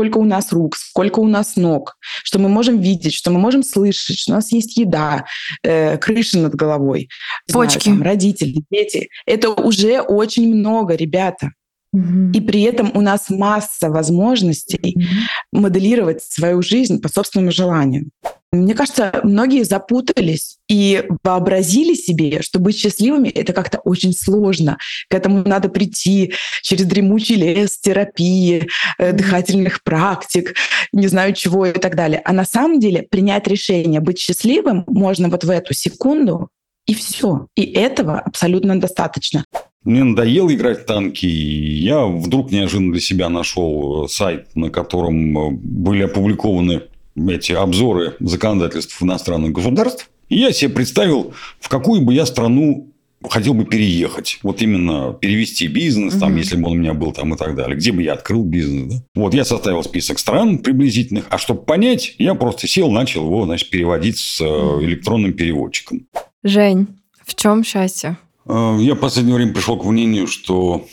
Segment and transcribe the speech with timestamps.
[0.00, 3.62] сколько у нас рук, сколько у нас ног, что мы можем видеть, что мы можем
[3.62, 5.26] слышать, что у нас есть еда,
[5.62, 7.10] э, крыша над головой,
[7.52, 9.10] почки, знаю, там, родители, дети.
[9.26, 11.50] Это уже очень много, ребята.
[11.92, 12.32] Угу.
[12.34, 15.60] И при этом у нас масса возможностей угу.
[15.60, 18.10] моделировать свою жизнь по собственному желанию.
[18.52, 24.76] Мне кажется, многие запутались и вообразили себе, что быть счастливыми— это как-то очень сложно.
[25.08, 30.56] К этому надо прийти через дремучий лес, терапии, э, дыхательных практик,
[30.92, 32.20] не знаю чего и так далее.
[32.24, 36.48] А на самом деле принять решение быть счастливым можно вот в эту секунду,
[36.86, 37.46] и все.
[37.54, 39.44] И этого абсолютно достаточно.
[39.84, 45.38] Мне надоело играть в танки, и я вдруг неожиданно для себя нашел сайт, на котором
[45.38, 46.82] э, были опубликованы
[47.16, 50.10] эти обзоры законодательств иностранных государств.
[50.28, 52.90] И я себе представил, в какую бы я страну
[53.28, 54.38] хотел бы переехать.
[54.42, 56.38] Вот именно перевести бизнес, там, угу.
[56.38, 57.76] если бы он у меня был там и так далее.
[57.76, 58.94] Где бы я открыл бизнес.
[58.94, 59.02] Да?
[59.14, 61.26] Вот я составил список стран приблизительных.
[61.30, 64.44] А чтобы понять, я просто сел, начал его значит, переводить с э,
[64.84, 66.06] электронным переводчиком.
[66.42, 66.86] Жень,
[67.24, 68.16] в чем счастье?
[68.46, 70.86] Э, я в последнее время пришел к мнению, что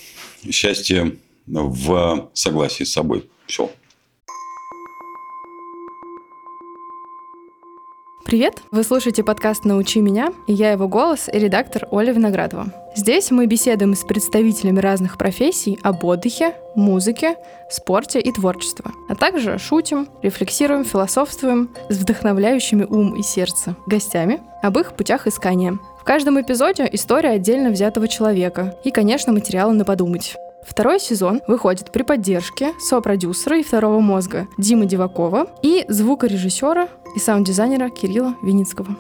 [0.50, 3.30] счастье в согласии с собой.
[3.46, 3.72] Все.
[8.28, 8.62] Привет!
[8.72, 12.74] Вы слушаете подкаст «Научи меня» и я его голос и редактор Оля Виноградова.
[12.94, 17.38] Здесь мы беседуем с представителями разных профессий об отдыхе, музыке,
[17.72, 24.78] спорте и творчестве, а также шутим, рефлексируем, философствуем с вдохновляющими ум и сердце гостями об
[24.78, 25.80] их путях искания.
[26.08, 30.38] В каждом эпизоде история отдельно взятого человека и, конечно, материалы на подумать.
[30.66, 37.90] Второй сезон выходит при поддержке сопродюсера и второго мозга Димы Дивакова и звукорежиссера и саунд-дизайнера
[37.90, 38.96] Кирилла Виницкого.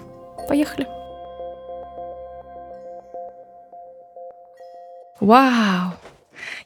[0.49, 0.85] Поехали!
[5.21, 5.93] Вау!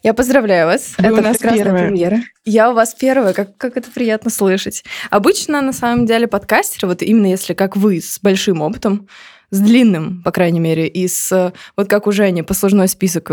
[0.01, 0.95] Я поздравляю вас.
[0.97, 1.87] Вы это у нас прекрасная первая.
[1.87, 2.17] премьера.
[2.45, 3.33] Я у вас первая.
[3.33, 4.83] Как, как это приятно слышать.
[5.11, 9.07] Обычно, на самом деле, подкастеры, вот именно если как вы, с большим опытом,
[9.51, 13.31] с длинным, по крайней мере, и с, вот как у Жени, послужной список,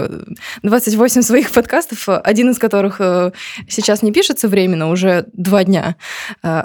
[0.63, 3.33] 28 своих подкастов, один из которых э,
[3.69, 5.97] сейчас не пишется временно, уже два дня.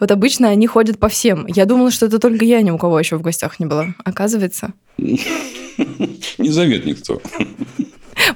[0.00, 1.46] Вот обычно они ходят по всем.
[1.46, 3.88] Я думала, что это только я ни у кого еще в гостях не была.
[4.04, 4.72] Оказывается.
[6.38, 7.20] Не зовет никто.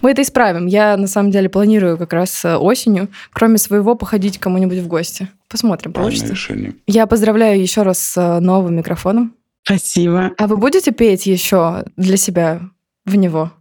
[0.00, 0.66] Мы это исправим.
[0.66, 5.28] Я, на самом деле, планирую как раз э, осенью, кроме своего, походить кому-нибудь в гости.
[5.48, 6.32] Посмотрим, получится.
[6.32, 6.74] решение.
[6.86, 9.34] Я поздравляю еще раз с новым микрофоном.
[9.64, 10.32] Спасибо.
[10.38, 12.60] А вы будете петь еще для себя
[13.04, 13.52] в него?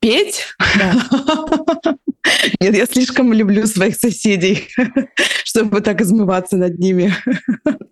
[0.00, 0.46] Петь?
[0.78, 0.94] Да.
[2.60, 4.68] Нет, я слишком люблю своих соседей,
[5.44, 7.14] чтобы так измываться над ними.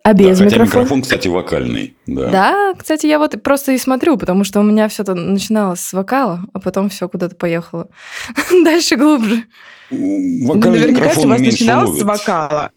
[0.03, 0.65] А без да, микрофона?
[0.65, 1.95] Хотя микрофон, кстати, вокальный.
[2.07, 2.29] Да.
[2.29, 5.93] да, кстати, я вот просто и смотрю, потому что у меня все это начиналось с
[5.93, 7.89] вокала, а потом все куда-то поехало.
[8.63, 9.43] Дальше глубже.
[9.89, 12.71] Вокальный Наверняка у вас начиналось с вокала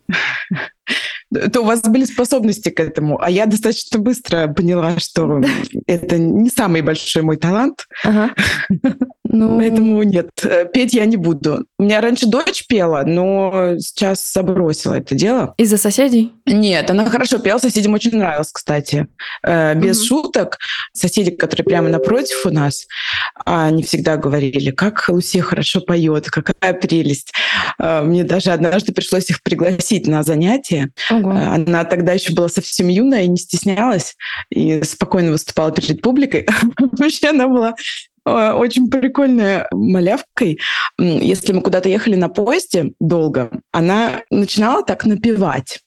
[1.53, 3.21] то у вас были способности к этому.
[3.21, 5.43] А я достаточно быстро поняла, что
[5.87, 7.87] это не самый большой мой талант.
[8.05, 8.35] Ага.
[9.35, 9.59] Ну...
[9.59, 11.67] Поэтому нет, э, петь я не буду.
[11.77, 15.55] У меня раньше дочь пела, но сейчас забросила это дело.
[15.59, 16.33] Из-за соседей?
[16.47, 19.09] Нет, она хорошо пела, соседям очень нравилось, кстати.
[19.43, 20.23] Э, без угу.
[20.23, 20.59] шуток.
[20.93, 22.87] Соседи, которые прямо напротив у нас,
[23.45, 27.33] они всегда говорили, как Лусе хорошо поет, какая прелесть.
[27.81, 30.91] Э, мне даже однажды пришлось их пригласить на занятия.
[31.11, 31.31] Ого.
[31.31, 34.15] Она тогда еще была совсем юная и не стеснялась,
[34.51, 36.47] и спокойно выступала перед публикой.
[36.79, 37.75] Вообще она была
[38.25, 40.59] очень прикольная малявкой.
[40.99, 45.81] Если мы куда-то ехали на поезде долго, она начинала так напевать.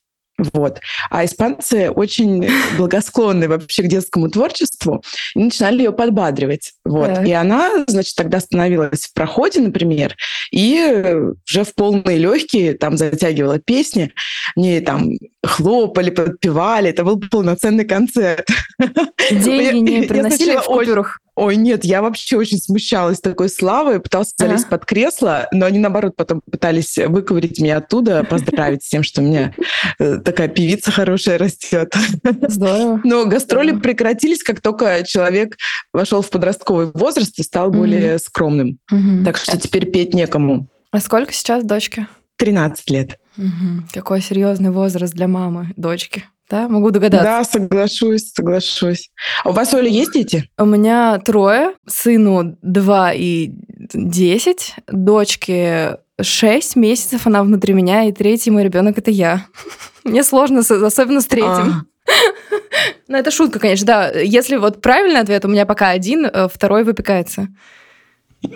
[0.53, 0.79] Вот.
[1.09, 5.03] А испанцы очень благосклонны вообще к детскому творчеству
[5.35, 6.73] и начинали ее подбадривать.
[6.85, 7.07] Вот.
[7.07, 7.23] Да.
[7.23, 10.15] И она, значит, тогда становилась в проходе, например,
[10.51, 11.15] и
[11.49, 14.13] уже в полные легкие там затягивала песни.
[14.55, 15.11] Мне там
[15.47, 16.89] хлопали, подпевали.
[16.89, 18.47] Это был полноценный концерт.
[19.31, 21.19] Деньги не приносили в купюрах?
[21.37, 24.77] Ой, нет, я вообще очень смущалась такой славой, пыталась залезть ага.
[24.77, 29.23] под кресло, но они, наоборот, потом пытались выковырить меня оттуда, поздравить с тем, что у
[29.23, 29.53] меня
[29.99, 31.93] э, такая певица хорошая растет.
[32.47, 33.01] Здорово.
[33.03, 33.83] Но гастроли Здорово.
[33.83, 35.57] прекратились, как только человек
[35.93, 38.79] вошел в подростковый возраст и стал более скромным.
[39.23, 40.67] Так что теперь петь некому.
[40.91, 42.07] А сколько сейчас дочке?
[42.37, 43.19] 13 лет.
[43.37, 43.83] Угу.
[43.93, 46.25] Какой серьезный возраст для мамы, дочки.
[46.49, 47.23] Да, могу догадаться.
[47.23, 49.11] Да, соглашусь, соглашусь.
[49.43, 50.49] А у вас, Оля, есть дети?
[50.57, 51.73] У меня трое.
[51.85, 53.51] Сыну 2 и
[53.93, 59.45] 10, дочке 6 месяцев, она внутри меня, и третий мой ребенок это я.
[60.03, 61.49] Мне сложно, особенно с третьим.
[61.49, 61.81] А.
[63.09, 64.09] Ну, это шутка, конечно, да.
[64.09, 67.47] Если вот правильный ответ, у меня пока один, э, второй выпекается.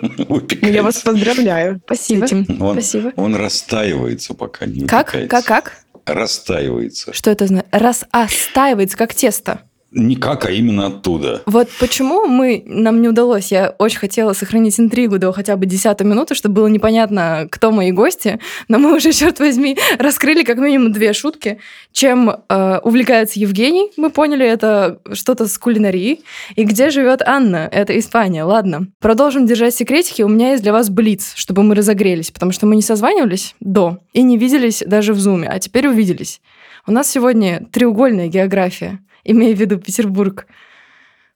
[0.62, 1.80] Я вас поздравляю.
[1.84, 2.26] Спасибо.
[2.60, 3.12] Он, Спасибо.
[3.16, 5.12] он растаивается, пока не Как?
[5.14, 5.28] выпекается.
[5.48, 5.78] Как, как?
[6.06, 7.12] Растаивается.
[7.12, 7.68] Что это значит?
[7.70, 9.62] Раз остаивается, как тесто.
[9.94, 11.42] Не как, а именно оттуда.
[11.44, 16.00] Вот почему мы, нам не удалось, я очень хотела сохранить интригу до хотя бы 10
[16.00, 20.92] минуты, чтобы было непонятно, кто мои гости, но мы уже, черт возьми, раскрыли как минимум
[20.92, 21.58] две шутки.
[21.92, 26.24] Чем э, увлекается Евгений, мы поняли, это что-то с кулинарией.
[26.56, 27.68] И где живет Анна?
[27.70, 28.44] Это Испания.
[28.44, 28.86] Ладно.
[28.98, 30.22] Продолжим держать секретики.
[30.22, 33.98] У меня есть для вас блиц, чтобы мы разогрелись, потому что мы не созванивались до
[34.14, 36.40] и не виделись даже в зуме, а теперь увиделись.
[36.86, 40.46] У нас сегодня треугольная география, имея в виду Петербург,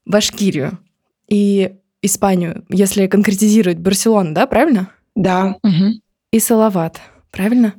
[0.04, 0.78] Башкирию
[1.28, 4.90] и Испанию, если конкретизировать Барселону, да, правильно?
[5.14, 5.56] Да.
[5.62, 6.00] мгм.
[6.30, 7.00] И Салават,
[7.32, 7.74] правильно?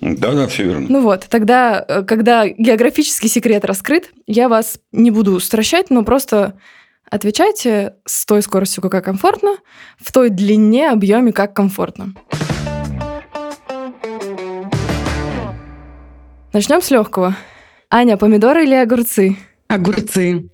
[0.00, 0.86] Да-да, все верно.
[0.90, 6.58] Ну вот, тогда, э, когда географический секрет раскрыт, я вас не буду стращать, но просто
[7.10, 9.56] отвечайте с той скоростью, какая комфортно,
[9.98, 12.12] в той длине, объеме, как комфортно.
[16.52, 17.34] Начнем с легкого.
[17.96, 19.36] Аня, помидоры или огурцы?
[19.68, 20.50] Огурцы.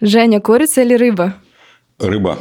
[0.00, 1.34] Женя, курица или рыба?
[1.98, 2.38] Рыба.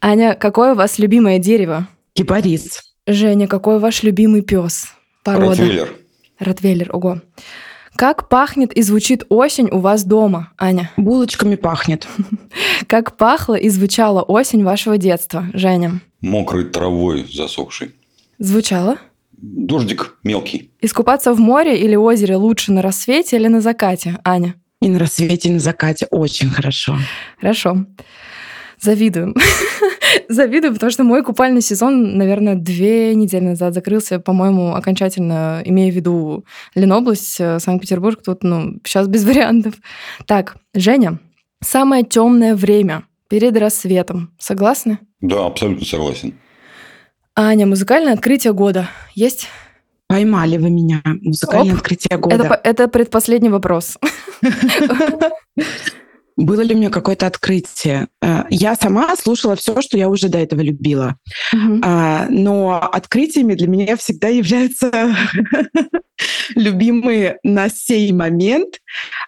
[0.00, 1.88] Аня, какое у вас любимое дерево?
[2.12, 2.94] Кипарис.
[3.08, 4.94] Женя, какой ваш любимый пес?
[5.24, 5.48] Порода.
[5.48, 5.88] Ротвейлер.
[6.38, 7.22] Ротвейлер, ого.
[7.96, 10.92] Как пахнет и звучит осень у вас дома, Аня?
[10.96, 12.06] Булочками пахнет.
[12.86, 16.00] Как пахла и звучала осень вашего детства, Женя?
[16.20, 17.96] Мокрой травой засохшей.
[18.38, 18.98] Звучала?
[19.42, 20.70] Дождик мелкий.
[20.80, 24.54] Искупаться в море или озере лучше на рассвете или на закате, Аня?
[24.80, 26.06] И на рассвете, и на закате.
[26.10, 26.96] Очень хорошо.
[27.38, 27.86] Хорошо.
[28.80, 29.34] Завидую.
[30.28, 35.94] Завидую, потому что мой купальный сезон, наверное, две недели назад закрылся, по-моему, окончательно, имея в
[35.94, 36.44] виду
[36.74, 39.74] Ленобласть, э, Санкт-Петербург, тут, ну, сейчас без вариантов.
[40.26, 41.18] Так, Женя,
[41.62, 44.34] самое темное время перед рассветом.
[44.38, 44.98] Согласны?
[45.20, 46.34] Да, абсолютно согласен.
[47.42, 49.48] Аня, музыкальное открытие года есть?
[50.08, 51.00] Поймали вы меня.
[51.04, 51.78] Музыкальное Оп.
[51.78, 52.44] открытие Это, года.
[52.44, 53.96] по- это предпоследний вопрос.
[56.36, 58.08] Было ли у меня какое-то открытие?
[58.22, 61.16] Э, Я сама слушала все, что я уже до этого любила.
[61.82, 64.90] А, Но открытиями для меня всегда являются
[66.54, 68.78] любимые на сей момент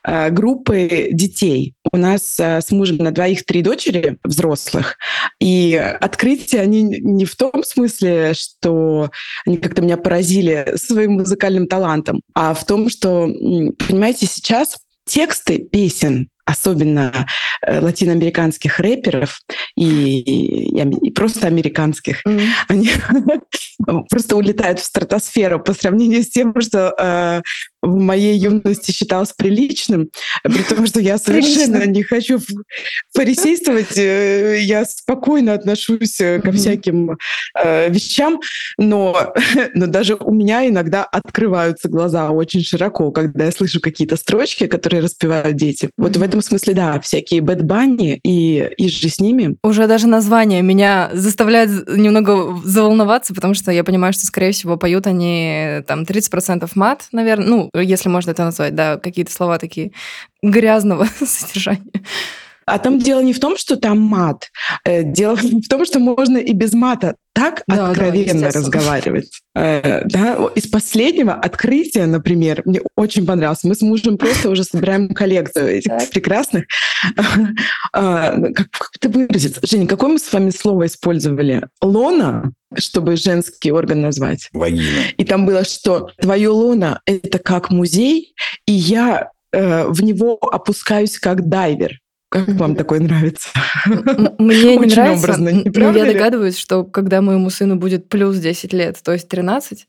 [0.07, 1.75] э, группы детей.
[1.93, 4.97] У нас э, с мужем на двоих три дочери взрослых.
[5.41, 9.11] И открытия, они не в том смысле, что
[9.47, 16.29] они как-то меня поразили своим музыкальным талантом, а в том, что, понимаете, сейчас тексты песен,
[16.53, 17.27] особенно
[17.67, 19.41] э, латиноамериканских рэперов
[19.77, 22.41] и, и и просто американских, Мгм.
[22.69, 22.91] они
[24.11, 27.43] просто улетают в стратосферу по сравнению с тем, что э,
[27.82, 30.11] в моей юности считалось приличным,
[30.44, 31.93] при том, что я совершенно Прилично.
[31.93, 32.38] не хочу
[33.14, 37.19] фарисействовать, э, я спокойно отношусь э, ко всяким
[37.58, 38.40] э, вещам,
[38.79, 39.34] но,
[39.75, 45.02] но даже у меня иногда открываются глаза очень широко, когда я слышу какие-то строчки, которые
[45.02, 45.90] распевают дети.
[45.96, 49.56] Вот в этом смысле, да, всякие Бэт Банни и, и же с ними.
[49.64, 55.06] Уже даже название меня заставляет немного заволноваться, потому что я понимаю, что, скорее всего, поют
[55.06, 59.93] они там 30% мат, наверное, ну, если можно это назвать, да, какие-то слова такие
[60.43, 62.05] грязного содержания.
[62.67, 64.49] А там дело не в том, что там мат.
[64.85, 68.53] Э, Дело в том, что можно и без мата так Да, да, откровенно естественно.
[68.67, 69.41] разговаривать.
[69.55, 73.65] Э, да, из последнего открытия, например, мне очень понравилось.
[73.65, 76.10] Мы с мужем просто уже собираем коллекцию этих Так.
[76.10, 76.65] прекрасных.
[77.93, 79.60] А, Как, как это выразиться?
[79.65, 81.67] Женя, какое мы с вами слово использовали?
[81.81, 84.48] Лона, чтобы женский орган назвать.
[84.53, 85.03] Вагина.
[85.17, 88.34] И там было, что твое лоно— это как музей,
[88.67, 91.98] и я э, в него опускаюсь как дайвер.
[92.32, 92.77] Как вам Мгм.
[92.77, 93.51] такое нравится?
[94.39, 96.15] Мне не нравится, образно, не но я ли?
[96.15, 99.86] догадываюсь, что когда моему сыну будет плюс 10 лет, то есть 13,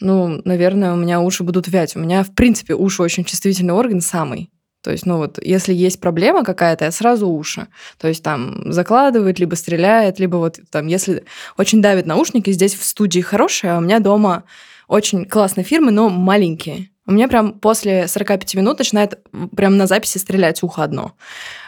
[0.00, 1.94] ну, наверное, у меня уши будут вять.
[1.94, 4.50] У меня, в принципе, уши очень чувствительный орган самый.
[4.82, 7.68] То есть, ну вот, если есть проблема какая-то, я сразу уши.
[7.98, 11.24] То есть там закладывает, либо стреляет, либо вот там, если
[11.56, 14.42] очень давит наушники, здесь в студии хорошие, а у меня дома
[14.88, 16.90] очень классные фирмы, но маленькие.
[17.06, 19.20] У меня прям после 45 минут начинает
[19.54, 21.12] прям на записи стрелять ухо одно.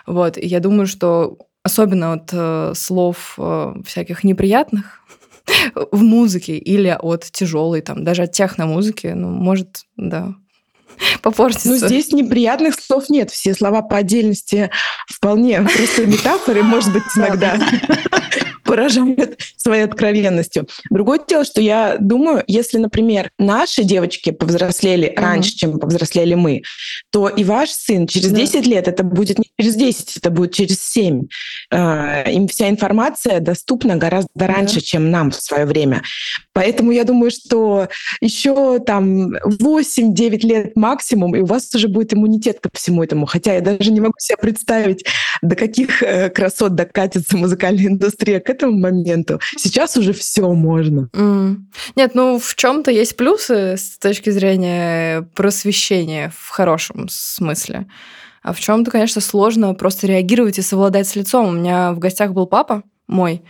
[0.07, 5.01] Вот, и я думаю, что особенно от э, слов э, всяких неприятных
[5.93, 10.35] в музыке или от тяжелой, там, даже от техномузыки, ну, может, да,
[11.23, 11.69] попортиться.
[11.69, 13.31] Ну, здесь неприятных слов нет.
[13.31, 14.71] Все слова по отдельности
[15.09, 17.59] вполне просто метафоры, может быть, иногда
[18.65, 20.69] поражают своей откровенностью.
[20.91, 26.63] Другое дело, что я думаю, если, например, наши девочки повзрослели раньше, чем повзрослели мы,
[27.11, 28.37] то и ваш сын через Да.
[28.37, 31.27] 10 лет это будет не через 10, это будет через 7.
[31.71, 34.47] Э, им вся информация доступна гораздо mm-hmm.
[34.47, 36.03] раньше, чем нам в свое время.
[36.53, 37.89] Поэтому я думаю, что
[38.21, 43.27] еще там 8-9 лет максимум, и у вас уже будет иммунитет ко всему этому.
[43.27, 45.05] Хотя я даже не могу себе представить,
[45.43, 49.41] до каких э, красот докатится музыкальная индустрия к этому моменту.
[49.57, 51.09] Сейчас уже все можно.
[51.15, 51.57] Mm.
[51.97, 57.87] Нет, ну в чем-то есть плюсы с точки зрения просвещения в хорошем смысле.
[58.43, 61.47] А в чем-то, конечно, сложно просто реагировать и совладать с лицом.
[61.49, 63.43] У меня в гостях был папа мой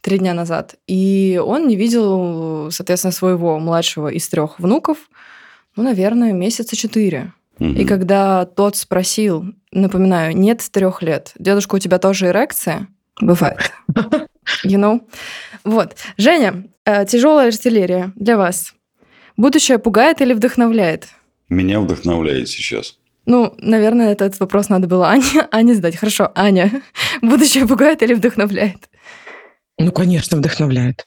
[0.00, 4.98] три дня назад, и он не видел, соответственно, своего младшего из трех внуков,
[5.74, 7.32] ну, наверное, месяца четыре.
[7.58, 7.70] Угу.
[7.70, 12.88] И когда тот спросил, напоминаю, нет трех лет, дедушка, у тебя тоже эрекция?
[13.20, 13.72] Бывает.
[14.64, 15.00] You know?
[15.64, 15.96] Вот.
[16.16, 18.74] Женя, э, тяжелая артиллерия для вас.
[19.36, 21.08] Будущее пугает или вдохновляет?
[21.48, 22.96] Меня вдохновляет сейчас.
[23.26, 25.96] Ну, наверное, этот вопрос надо было Ане, Ане задать.
[25.96, 26.82] Хорошо, Аня,
[27.22, 28.88] будущее пугает или вдохновляет?
[29.78, 31.06] Ну, конечно, вдохновляет.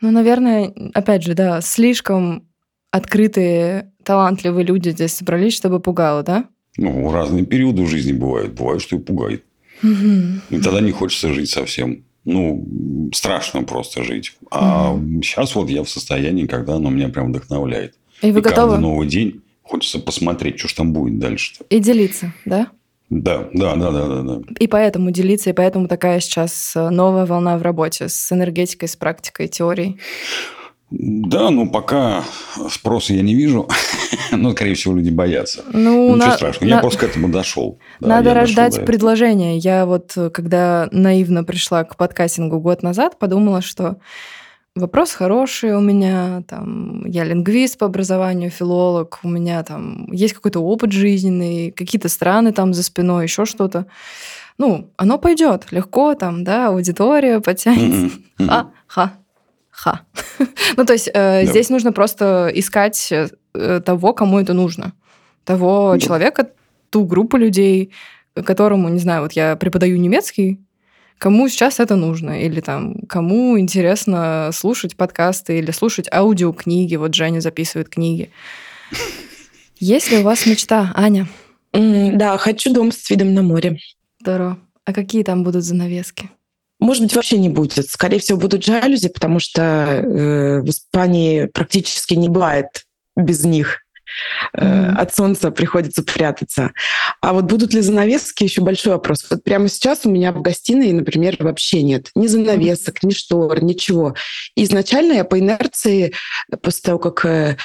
[0.00, 2.46] Ну, наверное, опять же, да, слишком
[2.90, 6.44] открытые, талантливые люди здесь собрались, чтобы пугало, да?
[6.76, 8.52] Ну, разные периоды в жизни бывают.
[8.52, 9.44] Бывает, что и пугает.
[9.82, 10.56] Угу.
[10.56, 12.04] И тогда не хочется жить совсем.
[12.24, 12.66] Ну,
[13.14, 14.36] страшно просто жить.
[14.50, 15.22] А угу.
[15.22, 17.94] сейчас вот я в состоянии, когда оно меня прям вдохновляет.
[18.20, 18.72] И вы и готовы?
[18.72, 21.54] Каждый новый день Хочется посмотреть, что ж там будет дальше.
[21.54, 21.66] -то.
[21.70, 22.68] И делиться, да?
[23.10, 24.40] Да, да, да, да, да, да.
[24.58, 28.96] И поэтому делиться, и поэтому такая сейчас э, новая волна в работе с энергетикой, с
[28.96, 29.98] практикой, теорией.
[30.90, 32.24] Да, ну пока
[32.70, 33.68] спроса я не вижу,
[34.32, 35.64] но, скорее всего, люди боятся.
[35.72, 36.32] Ну, Ничего на...
[36.32, 36.80] страшного, я на...
[36.80, 37.78] просто к этому дошел.
[38.00, 39.58] Да, Надо рождать дошел предложение.
[39.58, 43.96] Я вот, э, когда наивно пришла к подкастингу год назад, подумала, что
[44.76, 50.60] Вопрос хороший у меня, там, я лингвист по образованию, филолог, у меня там есть какой-то
[50.60, 53.86] опыт жизненный, какие-то страны там за спиной, еще что-то.
[54.58, 58.18] Ну, оно пойдет легко, там, да, аудитория потянется.
[58.38, 59.14] Ха-ха.
[59.70, 60.02] Ха.
[60.76, 64.92] ну, то есть э, здесь нужно просто искать э, того, кому это нужно.
[65.44, 66.50] Того человека,
[66.90, 67.92] ту группу людей,
[68.34, 70.60] которому, не знаю, вот я преподаю немецкий,
[71.18, 76.96] кому сейчас это нужно, или там кому интересно слушать подкасты или слушать аудиокниги.
[76.96, 78.30] Вот Женя записывает книги.
[79.78, 81.28] Есть ли у вас мечта, Аня?
[81.72, 83.78] да, хочу дом с видом на море.
[84.20, 84.58] Здорово.
[84.84, 86.30] А какие там будут занавески?
[86.78, 87.88] Может быть, вообще не будет.
[87.88, 92.66] Скорее всего, будут жалюзи, потому что э, в Испании практически не бывает
[93.16, 93.85] без них.
[94.56, 94.94] Mm-hmm.
[94.96, 96.72] От солнца приходится прятаться.
[97.20, 99.26] А вот будут ли занавески, еще большой вопрос.
[99.30, 104.14] Вот прямо сейчас у меня в гостиной, например, вообще нет ни занавесок, ни штор, ничего.
[104.54, 106.14] И изначально я по инерции,
[106.62, 107.56] после того, как э,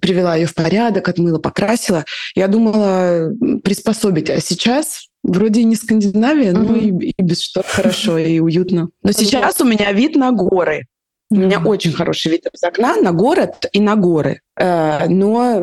[0.00, 3.30] привела ее в порядок, отмыла, покрасила, я думала
[3.62, 4.30] приспособить.
[4.30, 6.68] А сейчас Вроде не Скандинавия, mm-hmm.
[6.68, 8.90] но и, и без штор хорошо и уютно.
[9.02, 10.86] Но сейчас у меня вид на горы.
[11.30, 14.42] У меня очень хороший вид из окна на город и на горы.
[14.56, 15.62] Э, но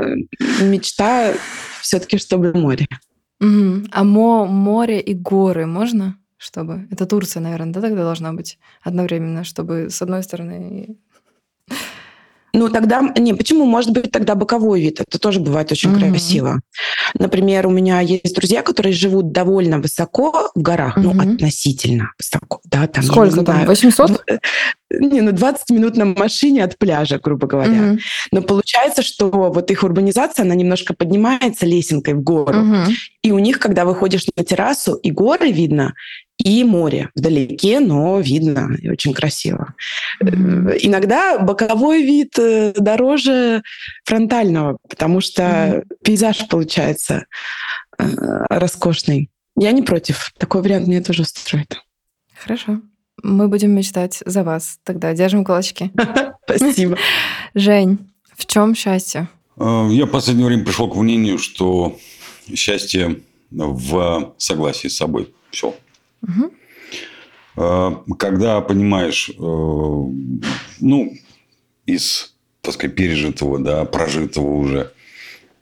[0.61, 1.33] мечта
[1.81, 2.87] все-таки, чтобы море.
[3.39, 6.17] А мо море и горы можно?
[6.37, 6.87] Чтобы...
[6.91, 10.97] Это Турция, наверное, да, тогда должна быть одновременно, чтобы с одной стороны
[12.53, 13.01] ну, тогда...
[13.17, 13.65] Не, почему?
[13.65, 15.01] Может быть, тогда боковой вид.
[15.01, 16.09] Это тоже бывает очень mm-hmm.
[16.09, 16.61] красиво.
[17.17, 20.97] Например, у меня есть друзья, которые живут довольно высоко в горах.
[20.97, 21.01] Mm-hmm.
[21.01, 22.61] Ну, относительно высоко.
[22.65, 23.65] Да, там, Сколько там?
[23.65, 24.23] 800?
[24.91, 27.71] Не, ну 20 минут на машине от пляжа, грубо говоря.
[27.71, 27.99] Mm-hmm.
[28.31, 32.59] Но получается, что вот их урбанизация, она немножко поднимается лесенкой в гору.
[32.59, 32.91] Mm-hmm.
[33.23, 35.95] И у них, когда выходишь на террасу, и горы видно,
[36.37, 39.73] и море вдалеке, но видно и очень красиво.
[40.21, 40.77] Mm-hmm.
[40.81, 43.61] Иногда боковой вид э, дороже
[44.05, 45.83] фронтального, потому что mm-hmm.
[46.03, 47.25] пейзаж получается
[47.97, 48.05] э,
[48.49, 49.29] роскошный.
[49.55, 50.31] Я не против.
[50.37, 51.81] Такой вариант мне тоже устроит.
[52.35, 52.81] Хорошо.
[53.21, 54.79] Мы будем мечтать за вас.
[54.83, 55.91] Тогда держим кулачки.
[56.45, 56.97] Спасибо.
[57.53, 59.29] Жень, в чем счастье?
[59.57, 61.97] Я в последнее время пришел к мнению, что
[62.55, 63.19] счастье
[63.51, 65.33] в согласии с собой.
[65.51, 65.75] Все.
[66.23, 68.15] Угу.
[68.17, 71.13] Когда понимаешь, э, ну,
[71.85, 74.91] из, так сказать, пережитого, да, прожитого уже,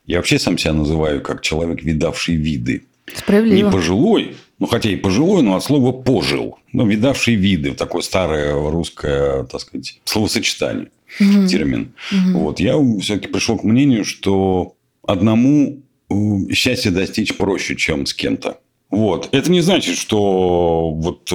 [0.06, 2.84] я вообще сам себя называю как человек, видавший виды.
[3.14, 3.66] Справедливо.
[3.66, 6.58] Не пожилой, ну, хотя и пожилой, но от слова «пожил».
[6.72, 10.88] Ну, видавший виды, такое старое русское, так сказать, словосочетание,
[11.20, 11.46] угу.
[11.46, 11.92] термин.
[12.10, 12.38] Угу.
[12.38, 12.60] Вот.
[12.60, 14.74] Я все-таки пришел к мнению, что
[15.06, 16.14] одному э,
[16.52, 18.60] счастье достичь проще, чем с кем-то.
[18.92, 19.30] Вот.
[19.32, 21.32] Это не значит, что вот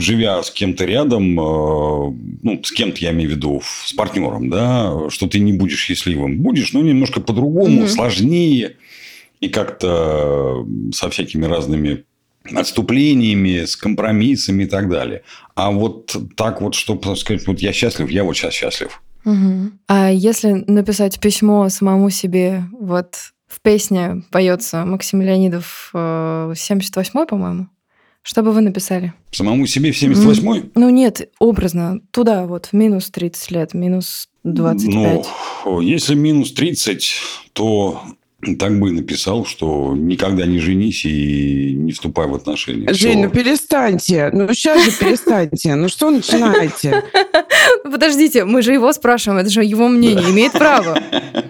[0.00, 5.10] живя с кем-то рядом, э, ну, с кем-то я имею в виду, с партнером, да,
[5.10, 6.38] что ты не будешь счастливым.
[6.38, 7.88] Будешь, но немножко по-другому, угу.
[7.88, 8.76] сложнее
[9.40, 10.64] и как-то
[10.94, 12.04] со всякими разными
[12.54, 15.22] отступлениями, с компромиссами и так далее.
[15.56, 19.02] А вот так вот, чтобы сказать, вот я счастлив, я вот сейчас счастлив.
[19.24, 19.72] Угу.
[19.88, 23.16] А если написать письмо самому себе, вот
[23.52, 27.68] в песне поется Максим Леонидов 78-й, э, по-моему.
[28.22, 29.12] Что бы вы написали?
[29.32, 30.70] Самому себе в 78-й?
[30.74, 32.00] Ну нет, образно.
[32.12, 35.26] Туда вот, минус 30 лет, минус 25.
[35.66, 37.20] Ну, если минус 30,
[37.52, 38.00] то
[38.58, 42.92] так бы и написал, что никогда не женись и не вступай в отношения.
[42.92, 43.24] Жень, Все.
[43.24, 44.30] ну перестаньте.
[44.32, 45.74] Ну сейчас же перестаньте.
[45.76, 47.04] Ну что начинаете?
[47.84, 49.40] Подождите, мы же его спрашиваем.
[49.40, 50.30] Это же его мнение.
[50.30, 50.98] Имеет право.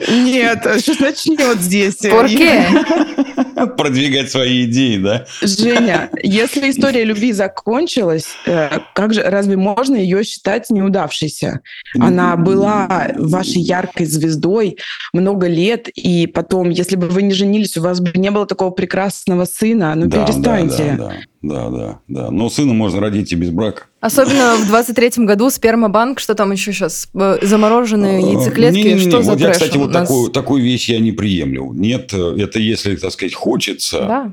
[0.09, 1.97] Нет, сейчас начнет здесь.
[1.97, 2.69] Порке?
[3.77, 5.27] Продвигать свои идеи, да?
[5.43, 11.61] Женя, если история любви закончилась, э, как же, разве можно ее считать неудавшейся?
[11.99, 14.79] Она была вашей яркой звездой
[15.13, 18.71] много лет, и потом, если бы вы не женились, у вас бы не было такого
[18.71, 19.95] прекрасного сына.
[19.95, 20.97] Ну, да, перестаньте.
[20.97, 22.31] Да, да, да, да, да.
[22.31, 23.85] Но сына можно родить и без брака.
[24.01, 28.95] Особенно в 23-м году спермобанк, что там еще сейчас, э, замороженные э, яйцеклетки, не, не,
[28.95, 30.09] не, что за вот трэш Я, кстати, вот нас...
[30.09, 31.73] такую, такую вещь я не приемлю.
[31.73, 34.33] Нет, э, это если, так сказать, хочется, да.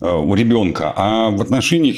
[0.00, 1.96] Э, у ребенка, а в отношениях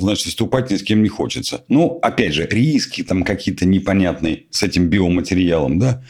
[0.00, 1.64] значит, вступать ни с кем не хочется.
[1.68, 6.02] Ну, опять же, риски там какие-то непонятные с этим биоматериалом, да?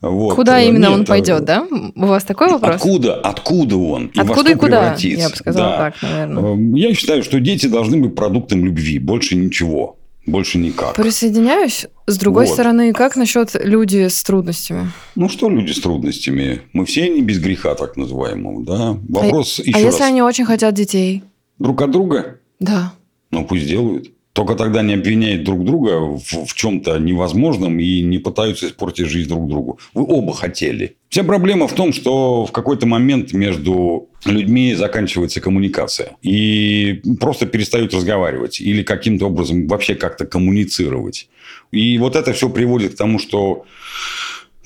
[0.00, 0.34] Вот.
[0.34, 1.66] Куда э, именно Нет, он э, пойдет, да?
[1.94, 2.76] У вас такой вопрос?
[2.76, 4.06] Откуда, откуда он?
[4.06, 4.94] И откуда и куда?
[4.98, 5.76] Я бы сказала да.
[5.78, 6.78] так, наверное.
[6.78, 9.95] Я считаю, что дети должны быть продуктом любви, больше ничего.
[10.26, 10.96] Больше никак.
[10.96, 11.86] Присоединяюсь.
[12.06, 12.52] С другой вот.
[12.52, 14.90] стороны, как насчет люди с трудностями?
[15.14, 16.60] Ну что люди с трудностями?
[16.72, 18.98] Мы все не без греха, так называемого, да?
[19.08, 19.92] Вопрос а, еще А раз.
[19.94, 21.22] если они очень хотят детей?
[21.58, 22.40] Друг от друга?
[22.60, 22.92] Да.
[23.30, 24.10] Ну пусть делают.
[24.32, 29.30] Только тогда не обвиняют друг друга в, в чем-то невозможном и не пытаются испортить жизнь
[29.30, 29.78] друг другу.
[29.94, 30.96] Вы оба хотели.
[31.08, 36.16] Вся проблема в том, что в какой-то момент между людьми заканчивается коммуникация.
[36.22, 38.60] И просто перестают разговаривать.
[38.60, 41.28] Или каким-то образом вообще как-то коммуницировать.
[41.72, 43.66] И вот это все приводит к тому, что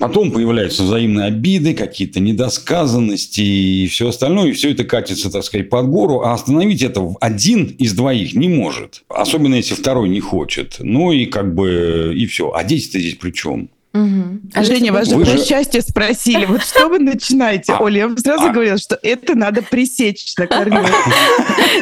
[0.01, 4.49] Потом появляются взаимные обиды, какие-то недосказанности и все остальное.
[4.49, 6.21] И все это катится, так сказать, под гору.
[6.21, 9.03] А остановить это один из двоих не может.
[9.09, 10.77] Особенно, если второй не хочет.
[10.79, 12.51] Ну и как бы и все.
[12.51, 13.69] А дети-то здесь при чем?
[13.93, 14.39] Угу.
[14.53, 16.45] А Женя, вас же про счастье спросили.
[16.45, 17.73] Вот что вы начинаете?
[17.73, 18.49] А, Оля, я вам сразу а.
[18.49, 20.85] говорила, что это надо пресечь на корню.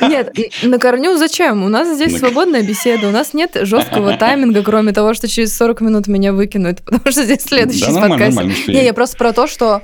[0.02, 1.64] Нет, на корню зачем?
[1.64, 5.82] У нас здесь свободная беседа, у нас нет жесткого тайминга, кроме того, что через 40
[5.82, 8.40] минут меня выкинут, потому что здесь следующий подкаст.
[8.68, 9.84] Не, я просто про то, что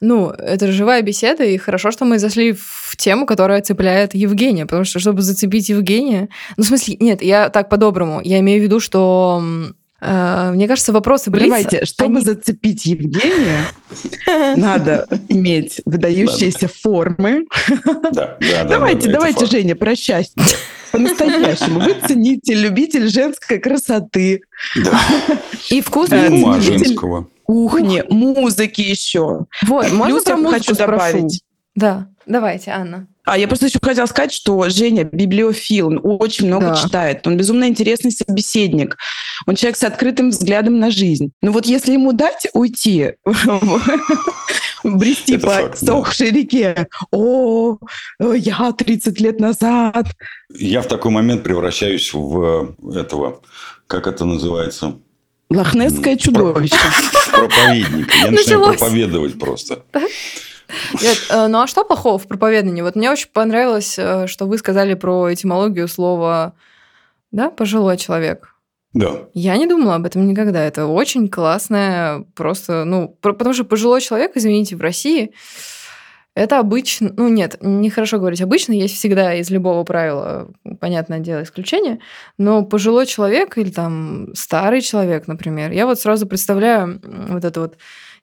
[0.00, 4.84] ну, это живая беседа, и хорошо, что мы зашли в тему, которая цепляет Евгения, потому
[4.84, 6.28] что, чтобы зацепить Евгения...
[6.56, 8.20] Ну, в смысле, нет, я так по-доброму.
[8.20, 9.40] Я имею в виду, что
[10.02, 11.44] мне кажется, вопросы были.
[11.44, 12.24] Давайте, чтобы они...
[12.24, 13.64] зацепить Евгения,
[14.56, 17.44] надо иметь выдающиеся формы.
[18.40, 20.42] Давайте, давайте, Женя, про счастье.
[20.92, 21.80] По-настоящему.
[21.80, 24.42] Вы цените любитель женской красоты.
[25.70, 27.28] И вкусный ума женского.
[27.44, 29.46] Кухни, музыки еще.
[29.66, 31.42] Вот, можно про музыку добавить?
[31.74, 33.06] Да, давайте, Анна.
[33.24, 36.74] А я просто еще хотела сказать, что Женя библиофил, он очень много да.
[36.74, 38.96] читает, он безумно интересный собеседник,
[39.46, 41.30] он человек с открытым взглядом на жизнь.
[41.40, 43.12] Но вот если ему дать уйти,
[44.84, 47.78] брести по сохшей реке, о,
[48.18, 50.06] я 30 лет назад.
[50.52, 53.40] Я в такой момент превращаюсь в этого,
[53.86, 54.96] как это называется?
[55.48, 56.74] Лохнесское чудовище.
[57.30, 58.12] Проповедник.
[58.14, 59.84] Я начинаю проповедовать просто.
[61.00, 62.82] Нет, э, ну а что плохого в проповедании?
[62.82, 66.54] Вот мне очень понравилось, э, что вы сказали про этимологию слова,
[67.30, 68.54] да, пожилой человек.
[68.92, 69.28] Да.
[69.32, 70.62] Я не думала об этом никогда.
[70.62, 75.32] Это очень классное, просто, ну, потому что пожилой человек, извините, в России
[76.34, 81.98] это обычно, ну нет, нехорошо говорить обычно, есть всегда из любого правила, понятное дело, исключение,
[82.38, 87.76] но пожилой человек или там старый человек, например, я вот сразу представляю вот это вот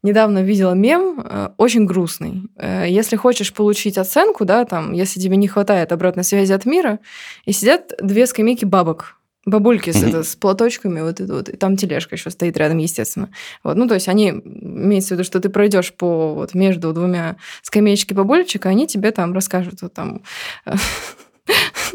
[0.04, 2.44] недавно видела мем, э, очень грустный.
[2.56, 7.00] Э, если хочешь получить оценку, да, там, если тебе не хватает обратной связи от мира,
[7.46, 11.76] и сидят две скамейки бабок, бабульки с, это, с платочками, вот это вот, и там
[11.76, 13.30] тележка еще стоит рядом, естественно.
[13.64, 17.38] Вот, ну, то есть они, имеется в виду, что ты пройдешь по вот между двумя
[17.62, 20.22] скамеечки бабулечек, и они тебе там расскажут, вот там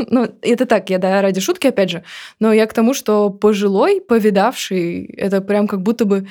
[0.08, 2.04] ну, это так, я, да, ради шутки, опять же,
[2.40, 6.26] но я к тому, что пожилой, повидавший, это прям как будто бы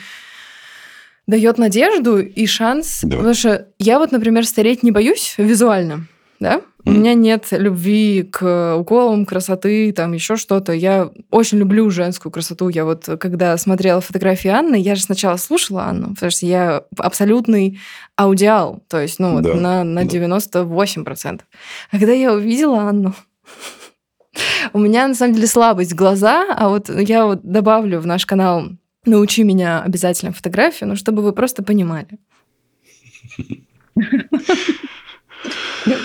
[1.27, 2.99] дает надежду и шанс.
[3.03, 3.17] Да.
[3.17, 6.07] Потому что я вот, например, стареть не боюсь визуально,
[6.39, 6.57] да?
[6.57, 6.61] Mm.
[6.85, 10.73] У меня нет любви к уколам красоты, там еще что-то.
[10.73, 12.67] Я очень люблю женскую красоту.
[12.67, 17.79] Я вот, когда смотрела фотографии Анны, я же сначала слушала Анну, потому что я абсолютный
[18.17, 19.53] аудиал, то есть, ну, вот да.
[19.53, 21.41] на, на 98%.
[21.91, 23.13] А когда я увидела Анну,
[24.73, 28.69] У меня, на самом деле, слабость глаза, а вот я вот добавлю в наш канал
[29.05, 32.19] «Научи меня обязательно фотографию», ну, чтобы вы просто понимали.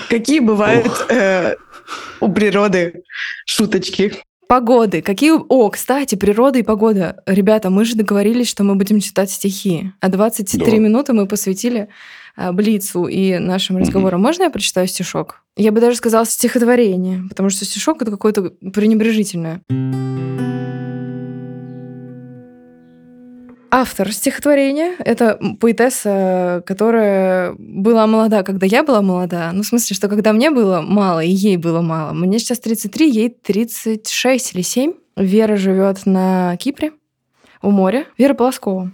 [0.09, 1.55] Какие бывают э,
[2.19, 3.03] у природы
[3.45, 4.13] шуточки?
[4.47, 5.01] Погоды.
[5.03, 5.33] Какие...
[5.47, 7.21] О, кстати, природа и погода.
[7.27, 9.91] Ребята, мы же договорились, что мы будем читать стихи.
[10.01, 10.77] А 23 да.
[10.77, 11.87] минуты мы посвятили
[12.35, 14.21] а, Блицу и нашим разговорам.
[14.21, 15.43] Можно я прочитаю стишок?
[15.55, 19.61] Я бы даже сказала стихотворение, потому что стишок— это какое-то пренебрежительное.
[23.71, 29.51] Автор стихотворения— это поэтесса, которая была молода, когда я была молода.
[29.53, 32.13] Ну, в смысле, что когда мне было мало, и ей было мало.
[32.13, 34.93] Мне сейчас 33, ей 36 или 7.
[35.17, 36.93] Вера живет на Кипре,
[37.61, 38.05] у моря.
[38.17, 38.91] Вера Полоскова.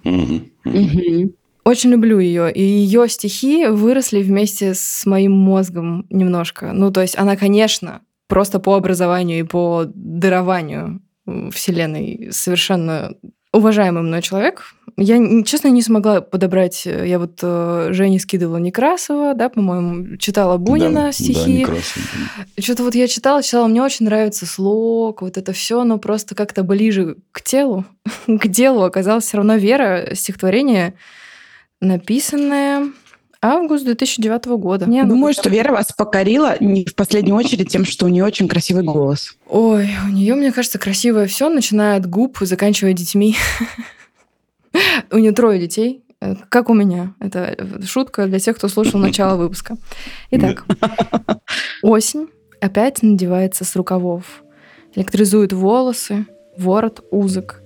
[1.64, 2.52] Очень люблю ее.
[2.52, 6.74] И ее стихи выросли вместе с моим мозгом немножко.
[6.74, 11.02] Ну, то есть она, конечно, просто по образованию и по дарованию
[11.52, 13.14] Вселенной совершенно
[13.56, 14.74] уважаемый мной человек.
[14.98, 16.86] Я, честно, не смогла подобрать.
[16.86, 21.66] Э, я вот э, Жене скидывала Некрасова, да, по-моему, читала Бунина да, стихи.
[21.66, 26.36] Да, Что-то вот я читала, читала, мне очень нравится слог, вот это все, но просто
[26.36, 27.86] как-то ближе к телу,
[28.28, 30.94] к делу оказалось все равно Вера, стихотворение,
[31.82, 32.92] написанное
[33.46, 34.88] Август 2009 года.
[34.88, 38.48] Мне Думаю, что Вера вас покорила не в последнюю очередь тем, что у нее очень
[38.48, 39.38] красивый голос.
[39.48, 43.36] Ой, у нее, мне кажется, красивое все, начиная от губ и заканчивая детьми.
[45.12, 47.14] У нее трое детей, э, как у меня.
[47.20, 47.56] Это
[47.86, 49.78] шутка для тех, кто слушал начало выпуска.
[50.32, 50.66] Итак,
[51.84, 52.28] осень
[52.60, 54.44] опять надевается с рукавов.
[54.96, 56.26] Электризует волосы,
[56.58, 57.62] ворот узок.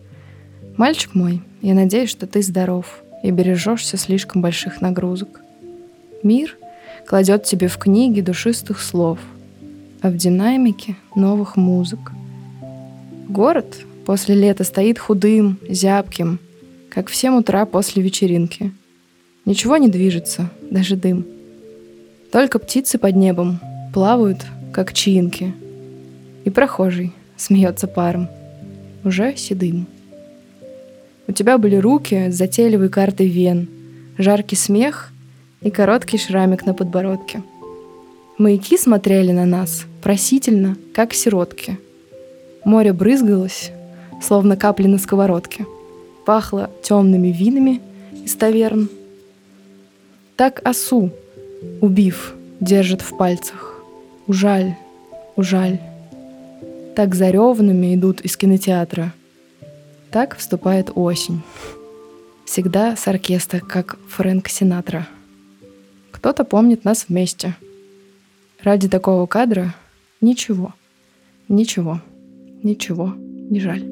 [0.76, 5.40] Мальчик мой, я надеюсь, что ты здоров и бережешься слишком больших нагрузок.
[6.24, 6.58] Мир
[7.08, 9.20] кладет тебе в книги душистых слов,
[10.02, 12.12] а в динамике новых музык.
[13.28, 16.40] Город после лета стоит худым, зябким,
[16.90, 18.74] как в семь утра после вечеринки.
[19.46, 21.26] Ничего не движется, даже дым.
[22.32, 23.60] Только птицы под небом
[23.94, 25.54] плавают, как чаинки.
[26.44, 28.28] И прохожий смеется паром,
[29.04, 29.88] уже седым.
[31.28, 33.70] У тебя были руки с затейливой картой вен,
[34.18, 35.12] жаркий смех
[35.62, 37.44] и короткий шрамик на подбородке.
[38.38, 41.78] Маяки смотрели на нас просительно, как сиротки.
[42.64, 43.72] Море брызгалось,
[44.22, 45.66] словно капли на сковородке.
[46.26, 47.82] Пахло темными винами
[48.26, 48.90] из таверн.
[50.36, 51.12] Так осу,
[51.82, 53.82] убив, держит в пальцах.
[54.28, 54.76] Ужаль,
[55.36, 55.80] ужаль.
[56.96, 59.14] Так зареванными идут из кинотеатра.
[60.12, 61.42] Так вступает осень.
[62.46, 65.08] Всегда с оркестра, как Фрэнк Синатра.
[66.20, 67.56] Кто-то помнит нас вместе.
[68.62, 69.74] Ради такого кадра
[70.20, 70.74] ничего,
[71.48, 72.02] ничего,
[72.62, 73.84] ничего не жаль.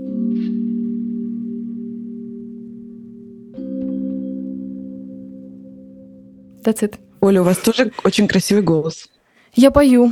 [6.66, 6.96] That's it.
[7.22, 9.08] Оля, у вас тоже очень красивый голос.
[9.54, 10.12] Я пою.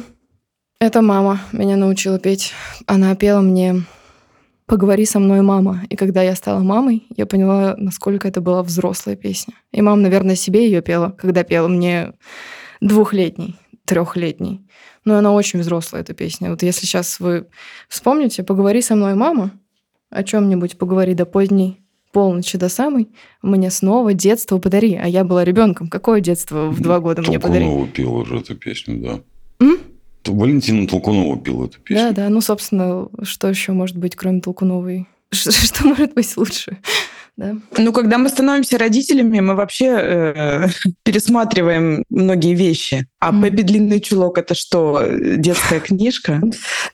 [0.79, 2.53] Это мама меня научила петь.
[2.85, 3.83] Она пела мне
[4.65, 5.83] «Поговори со мной, мама».
[5.89, 9.53] И когда я стала мамой, я поняла, насколько это была взрослая песня.
[9.71, 12.13] И мама, наверное, себе ее пела, когда пела мне
[12.81, 14.67] двухлетний, трехлетний.
[15.05, 16.49] Но она очень взрослая, эта песня.
[16.49, 17.47] Вот если сейчас вы
[17.87, 19.51] вспомните «Поговори со мной, мама»,
[20.09, 23.09] о чем-нибудь поговори до поздней полночи до самой,
[23.41, 24.95] мне снова детство подари.
[24.95, 25.89] А я была ребенком.
[25.89, 27.65] Какое детство в два года мне подари?
[27.65, 29.65] Толкунова пела уже эту песню, да.
[29.65, 29.77] М?
[30.33, 32.07] Валентина Толкунова пела эту песню.
[32.07, 32.29] Да, да.
[32.29, 35.07] Ну, собственно, что еще может быть, кроме Толкуновой?
[35.31, 36.77] Что может быть лучше?
[37.37, 37.55] Да.
[37.77, 40.67] Ну, когда мы становимся родителями, мы вообще э,
[41.03, 43.07] пересматриваем многие вещи.
[43.19, 43.41] А mm.
[43.41, 46.41] Пеппи Длинный Чулок это что, детская книжка?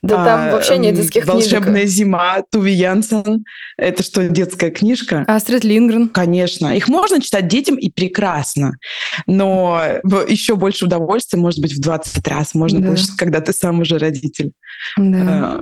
[0.02, 1.52] Да там а, вообще нет детских книжек.
[1.52, 3.44] Волшебная зима, Туви Янсен
[3.78, 5.26] это что, детская книжка?
[5.28, 6.10] Астрид Лингрен.
[6.10, 6.76] Конечно.
[6.76, 8.74] Их можно читать детям и прекрасно.
[9.28, 9.80] Но
[10.28, 14.54] еще больше удовольствия, может быть, в 20 раз можно получить, когда ты сам уже родитель.
[14.98, 15.62] Да.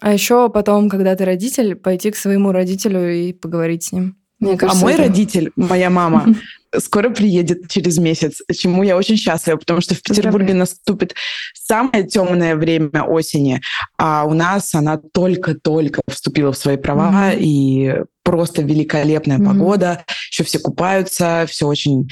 [0.00, 4.16] А, а еще потом, когда ты родитель, пойти к своему родителю и поговорить с ним.
[4.40, 5.02] Мне кажется, а мой это...
[5.02, 6.26] родитель, моя мама,
[6.78, 11.14] скоро приедет через месяц, чему я очень счастлива, потому что в Петербурге наступит
[11.54, 13.60] самое темное время осени,
[13.98, 17.38] а у нас она только-только вступила в свои права, mm-hmm.
[17.40, 19.46] и просто великолепная mm-hmm.
[19.46, 22.08] погода, еще все купаются, все очень...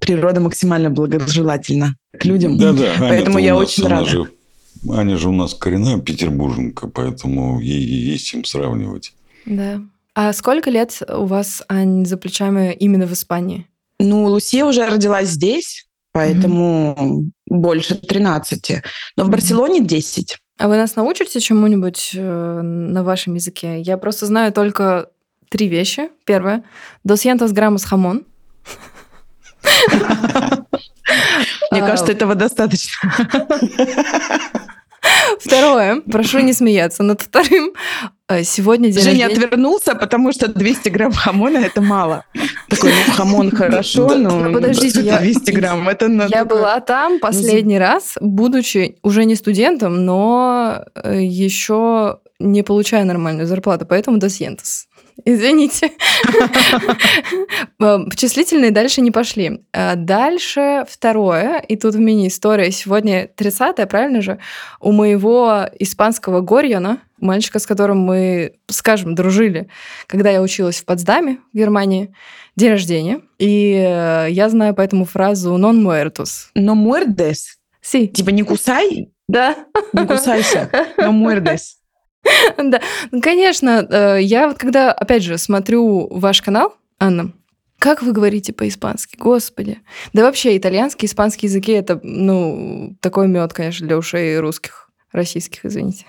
[0.00, 2.58] Природа максимально благожелательна к людям.
[2.58, 4.04] Да-да, Поэтому я очень рада.
[4.04, 4.28] Же
[4.90, 9.12] Аня же у нас коренная петербурженка, поэтому ей есть чем сравнивать.
[9.46, 9.80] Да.
[10.14, 13.66] А сколько лет у вас, Ань, за плечами именно в Испании?
[14.00, 17.30] Ну, Лусия уже родилась здесь, поэтому mm-hmm.
[17.46, 18.82] больше 13.
[19.16, 20.36] Но в Барселоне 10.
[20.58, 23.80] А вы нас научите чему-нибудь э, на вашем языке?
[23.80, 25.10] Я просто знаю только
[25.48, 26.10] три вещи.
[26.24, 26.64] Первое.
[27.04, 28.24] Doscientos gramos jamón.
[31.70, 32.92] Мне кажется, этого достаточно.
[35.40, 36.00] Второе.
[36.10, 37.72] Прошу не смеяться над вторым.
[38.28, 39.44] Э, сегодня день Женя рождения.
[39.46, 42.24] отвернулся, потому что 200 грамм хамона– это мало.
[42.68, 46.06] Такой, ну, хамон хорошо, но Ну, подождите, я- 200 грамм– это...
[46.28, 53.46] Я была там последний раз, будучи уже не студентом, но э, еще не получая нормальную
[53.46, 54.88] зарплату, поэтому досьентос.
[55.24, 55.90] Извините.
[57.80, 59.62] Э, Числительные дальше не пошли.
[59.72, 62.70] А Дальше второе, и тут в мини-история.
[62.70, 64.38] Сегодня 30 правильно же?
[64.80, 69.68] У моего испанского Горьона, мальчика, с которым мы, скажем, дружили,
[70.06, 72.14] когда я училась в Потсдаме, в Германии,
[72.56, 73.20] день рождения.
[73.38, 76.48] И э, я знаю поэтому фразу «non muertos».
[76.54, 78.08] Но muerdes, Си.
[78.08, 79.56] типа не кусай, Да.
[79.92, 81.77] не кусайся, но muerdes.
[82.56, 87.32] Да, ну, конечно, э, я вот когда, опять же, смотрю ваш канал, Анна,
[87.78, 89.16] как вы говорите по-испански?
[89.16, 89.78] Господи.
[90.12, 96.06] Да вообще, итальянский, испанский языки— это, ну, такой мед, конечно, для ушей русских, российских, извините.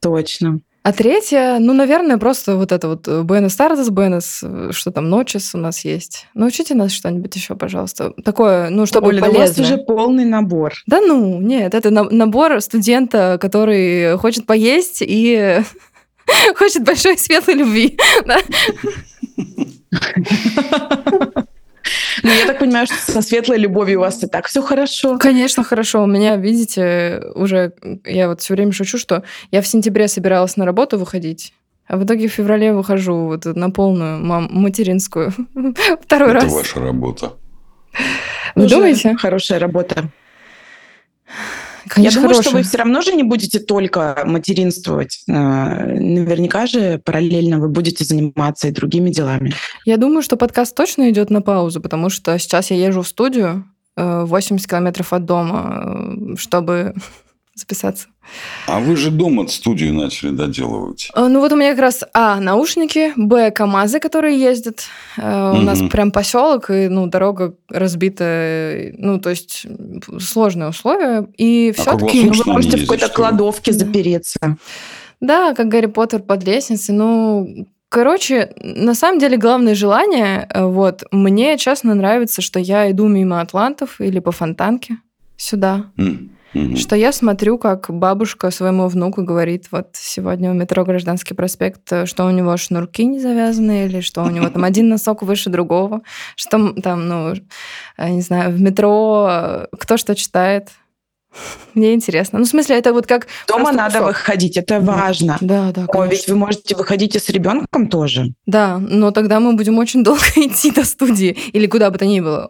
[0.00, 0.60] Точно.
[0.84, 5.54] А третье, ну, наверное, просто вот это вот Буэнос Тардес, Буэнос, э, что там, Ночес
[5.54, 6.26] у нас есть.
[6.34, 8.12] Научите нас что-нибудь еще, пожалуйста.
[8.22, 9.64] Такое, ну, чтобы Оля, да у вас полезное.
[9.64, 10.74] уже полный набор.
[10.86, 15.62] Да ну, нет, это на- набор студента, который хочет поесть и
[16.54, 17.98] хочет большой светлой любви.
[22.22, 25.18] Ну, я так понимаю, что со светлой любовью у вас и так все хорошо.
[25.18, 26.02] Конечно, хорошо.
[26.02, 27.72] У меня, видите, уже
[28.04, 31.52] я вот все время шучу, что я в сентябре собиралась на работу выходить,
[31.86, 35.32] а в итоге в феврале выхожу вот на полную мам- материнскую.
[36.02, 36.52] Второй Это раз.
[36.52, 37.32] ваша работа.
[38.54, 39.16] Вы думаете?
[39.16, 40.10] Хорошая работа.
[41.88, 42.62] Конечно, я думаю, что хорошая.
[42.62, 45.22] вы все равно же не будете только материнствовать.
[45.28, 49.54] Э, Наверняка же параллельно вы будете заниматься и другими делами.
[49.84, 53.64] Я думаю, что подкаст точно идет на паузу, потому что сейчас я езжу в студию
[53.96, 55.82] э, 80 километров от дома,
[56.32, 56.94] э, чтобы
[57.54, 58.08] записаться.
[58.66, 61.10] А вы же дома студию начали доделывать.
[61.14, 64.84] Э, Ну вот у меня как раз А, наушники, Б, КАМАЗы, которые ездят.
[65.18, 69.66] Э, У нас прям поселок, и ну, дорога разбита, ну, то есть
[70.20, 71.26] сложные условия.
[71.36, 73.78] И А все-таки, Ну, вы можете в какой-то кладовке Да.
[73.78, 74.38] запереться.
[75.20, 76.94] да, как Гарри Поттер под лестницей.
[76.94, 83.06] Ну, короче, на самом деле главное желание, э, вот, мне честно нравится, что я иду
[83.08, 84.96] мимо Атлантов или по фонтанке
[85.36, 86.76] сюда, М, мгм.
[86.76, 92.06] что я смотрю, как бабушка своему внуку говорит, вот сегодня у метро Гражданский проспект, э,
[92.06, 96.02] что у него шнурки не завязаны, или что у него там один носок выше другого,
[96.36, 97.34] что там, ну,
[97.96, 100.70] э, не знаю, в метро э, кто что читает.
[101.74, 102.38] Мне интересно.
[102.38, 103.26] Ну, в смысле, это вот как...
[103.48, 104.08] Дома надо кусок.
[104.08, 105.36] выходить, это важно.
[105.40, 106.10] Да, да, Но конечно.
[106.12, 108.34] ведь вы можете выходить и с ребенком тоже.
[108.46, 112.20] Да, но тогда мы будем очень долго идти до студии или куда бы то ни
[112.20, 112.48] было.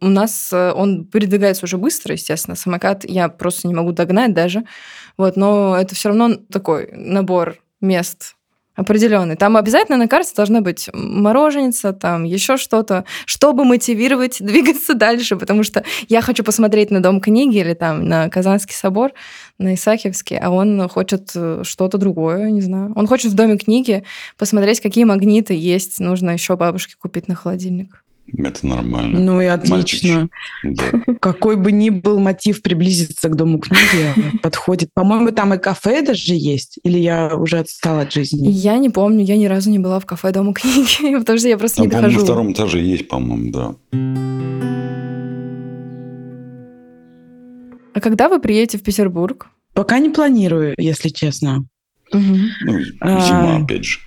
[0.00, 2.56] У нас э, он передвигается уже быстро, естественно.
[2.56, 4.64] Самокат я просто не могу догнать даже.
[5.16, 8.35] Вот, но это все равно такой набор мест
[8.76, 9.36] определенный.
[9.36, 15.62] Там обязательно на карте должна быть мороженица, там еще что-то, чтобы мотивировать двигаться дальше, потому
[15.62, 19.12] что я хочу посмотреть на Дом книги или там на Казанский собор,
[19.58, 22.92] на Исаакиевский, а он хочет э, что-то другое, не знаю.
[22.94, 24.04] Он хочет в Доме книги
[24.36, 28.05] посмотреть, какие магниты есть, нужно еще бабушке купить на холодильник.
[28.36, 29.20] Это нормально.
[29.20, 30.28] Ну и отлично.
[30.64, 30.84] Да.
[31.20, 34.90] Какой бы ни был мотив приблизиться к Дому книги, подходит.
[34.94, 36.78] По-моему, там и кафе даже есть.
[36.82, 38.48] Или я уже отстала от жизни?
[38.50, 41.56] Я не помню, я ни разу не была в кафе Дома книги, потому что я
[41.56, 42.24] просто Там, не по-моему, на дохожу.
[42.26, 43.74] втором этаже есть, по-моему, да.
[47.94, 49.46] А когда вы приедете в Петербург?
[49.72, 51.64] Пока не планирую, если честно.
[52.12, 52.48] Мгм.
[52.64, 53.20] Ну, А.
[53.20, 53.98] зима, опять же.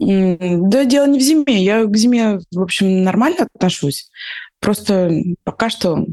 [0.00, 1.62] Да, дело не в зиме.
[1.62, 4.10] Я к зиме, в общем, нормально отношусь.
[4.58, 5.12] Просто
[5.44, 6.06] пока что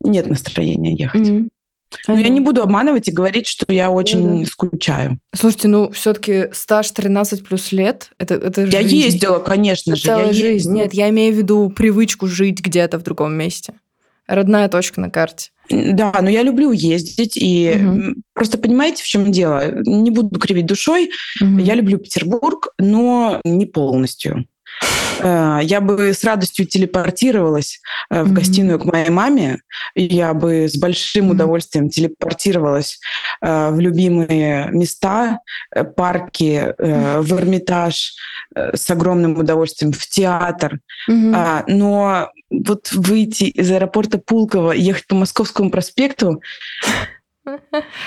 [0.00, 1.28] нет настроения ехать.
[1.28, 1.50] Мгм.
[2.08, 4.46] Но я не буду обманывать и говорить, что я очень да.
[4.46, 5.18] скучаю.
[5.34, 8.96] Слушайте, ну все-таки стаж 13 плюс лет, это, это Я жизнь.
[8.96, 10.08] ездила, конечно Это же.
[10.08, 10.46] Я целая жизнь.
[10.54, 10.74] ездила.
[10.74, 13.74] Нет, я имею в виду привычку жить где-то в другом месте.
[14.32, 15.50] Родная точка на карте.
[15.68, 17.36] Да, но я люблю ездить.
[17.36, 19.82] И м, просто понимаете, в чем дело?
[19.82, 21.10] Не буду кривить душой.
[21.40, 24.46] Я люблю Петербург, но не полностью.
[25.20, 27.80] Э, Я бы с радостью телепортировалась
[28.10, 29.60] э, в гостиную к моей маме.
[29.94, 32.98] Я бы с большим удовольствием телепортировалась
[33.40, 35.40] э, в любимые места,
[35.96, 38.14] парки, э, в Эрмитаж,
[38.54, 40.80] с огромным удовольствием в театр.
[41.08, 46.42] А, Но вот выйти из аэропорта Пулково ехать по Московскому проспекту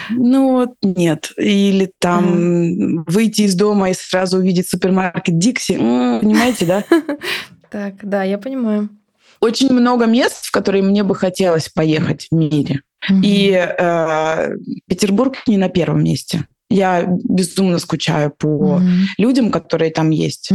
[0.09, 1.31] Ну вот нет.
[1.37, 5.77] Или там выйти из дома и сразу увидеть супермаркет Дикси.
[5.77, 6.83] Понимаете, да?
[7.71, 8.89] Так, да, я понимаю.
[9.41, 12.83] Очень много мест, в которые мне бы хотелось поехать в мире.
[13.21, 14.49] И э,
[14.87, 16.45] Петербург не на первом месте.
[16.69, 18.81] Я безумно скучаю по
[19.17, 20.51] людям, которые там есть.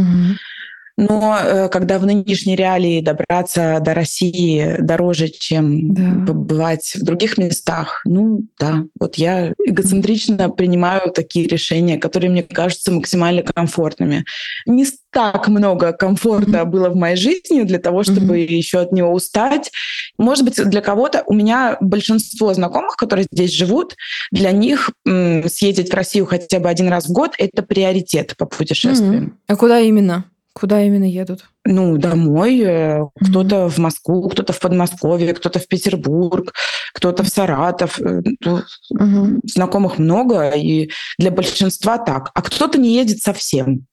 [0.97, 6.25] Но э, когда в нынешней реалии добраться до России дороже, чем да.
[6.27, 12.91] побывать в других местах, ну да, вот я эгоцентрично принимаю такие решения, которые мне кажутся
[12.91, 14.25] максимально комфортными.
[14.65, 16.65] Не так много комфорта mm-hmm.
[16.65, 18.53] было в моей жизни для того, чтобы mm-hmm.
[18.53, 19.71] еще от него устать.
[20.17, 23.95] Может быть, для кого-то у меня большинство знакомых, которые здесь живут,
[24.31, 28.45] для них м, съездить в Россию хотя бы один раз в год это приоритет по
[28.45, 29.25] путешествиям.
[29.25, 29.31] Mm-hmm.
[29.47, 30.25] А куда именно?
[30.53, 31.45] Куда именно едут?
[31.65, 32.59] Ну, домой.
[32.59, 33.09] Mm-hmm.
[33.29, 36.53] Кто-то в Москву, кто-то в Подмосковье, кто-то в Петербург,
[36.93, 37.99] кто-то в Саратов.
[37.99, 39.39] Mm-hmm.
[39.45, 42.31] Знакомых много, и для большинства так.
[42.33, 43.85] А кто-то не едет совсем.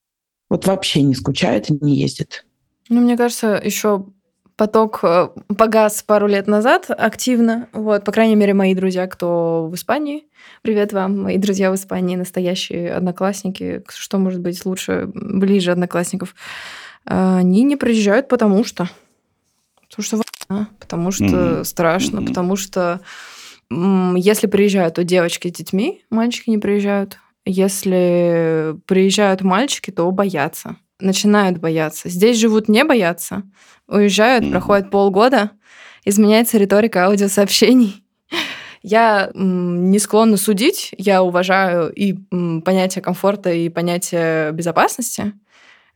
[0.51, 2.45] Вот вообще не скучает и не ездит.
[2.89, 4.07] Ну, мне кажется, еще
[4.59, 7.69] поток э, погас пару лет назад активно.
[7.73, 10.25] Вот, по крайней мере, мои друзья, кто в Испании.
[10.63, 13.83] Привет вам, мои друзья в Испании, настоящие одноклассники.
[13.89, 16.35] Что может быть лучше, ближе одноклассников?
[17.05, 18.91] Они не приезжают, потому что...
[19.89, 21.65] Потому что война, потому что mm-hmm.
[21.65, 22.27] страшно, mm-hmm.
[22.27, 23.01] потому что
[23.71, 27.19] если приезжают, то девочки с детьми, мальчики не приезжают.
[27.45, 32.09] Если приезжают мальчики, то боятся начинают бояться.
[32.09, 33.43] Здесь живут не боятся,
[33.87, 34.51] уезжают, mm-hmm.
[34.51, 35.51] проходит полгода,
[36.05, 38.05] изменяется риторика аудиосообщений.
[38.83, 42.13] Я не склонна судить, я уважаю и
[42.65, 45.33] понятие комфорта, и понятие безопасности.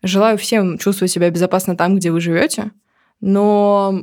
[0.02, 2.72] Желаю всем чувствовать себя безопасно там, где вы живете,
[3.20, 4.02] но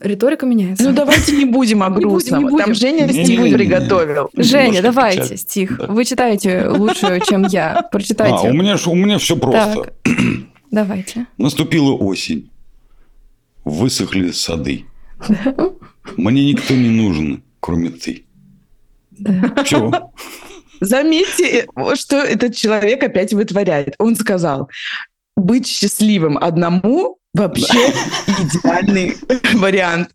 [0.00, 0.84] риторика меняется.
[0.84, 2.40] Ну, давайте не будем о грустном.
[2.40, 2.64] Не будем, не будем.
[2.64, 4.30] Там Женя не, стих не, приготовил.
[4.34, 5.78] Женя, давайте стих.
[5.78, 5.86] Да.
[5.86, 7.88] Вы читаете лучше, чем я.
[7.90, 8.48] Прочитайте.
[8.48, 9.84] А, у меня, у меня все просто.
[9.84, 10.14] Так.
[10.70, 11.26] Давайте.
[11.36, 12.50] Наступила осень.
[13.64, 14.84] Высохли сады.
[15.28, 15.54] Да.
[16.16, 18.24] Мне никто не нужен, кроме ты.
[19.10, 19.62] Да.
[19.64, 19.90] Все.
[20.80, 23.94] Заметьте, что этот человек опять вытворяет.
[23.98, 24.70] Он сказал,
[25.36, 27.92] быть счастливым одному вообще
[28.26, 29.16] идеальный
[29.54, 30.10] вариант.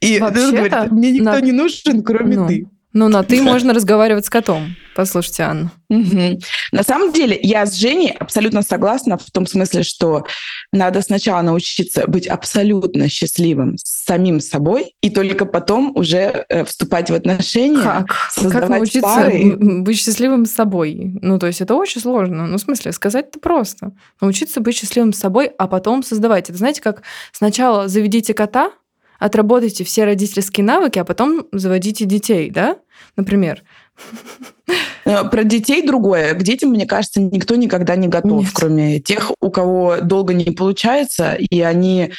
[0.00, 0.18] И
[0.52, 2.46] говорит, мне никто не нужен, кроме ну.
[2.46, 2.68] ты.
[2.92, 4.76] Ну, на «ты» можно разговаривать с котом.
[4.94, 5.70] Послушайте, Анна.
[5.90, 6.40] Угу.
[6.72, 10.24] На самом деле, я с Женей абсолютно согласна в том смысле, что
[10.72, 17.10] надо сначала научиться быть абсолютно счастливым с самим собой, и только потом уже э, вступать
[17.10, 18.12] в отношения, как?
[18.30, 19.56] создавать как научиться пары.
[19.56, 21.18] быть счастливым с собой?
[21.22, 22.46] Ну, то есть это очень сложно.
[22.46, 23.92] Ну, в смысле, сказать это просто.
[24.20, 26.48] Научиться быть счастливым с собой, а потом создавать.
[26.48, 28.72] Это знаете, как сначала заведите кота,
[29.18, 32.76] отработайте все родительские навыки, а потом заводите детей, да,
[33.16, 33.62] например.
[35.04, 36.34] Э, про детей другое.
[36.34, 38.50] К детям, мне кажется, никто никогда не готов, Нет.
[38.54, 42.12] кроме тех, у кого долго не получается, и они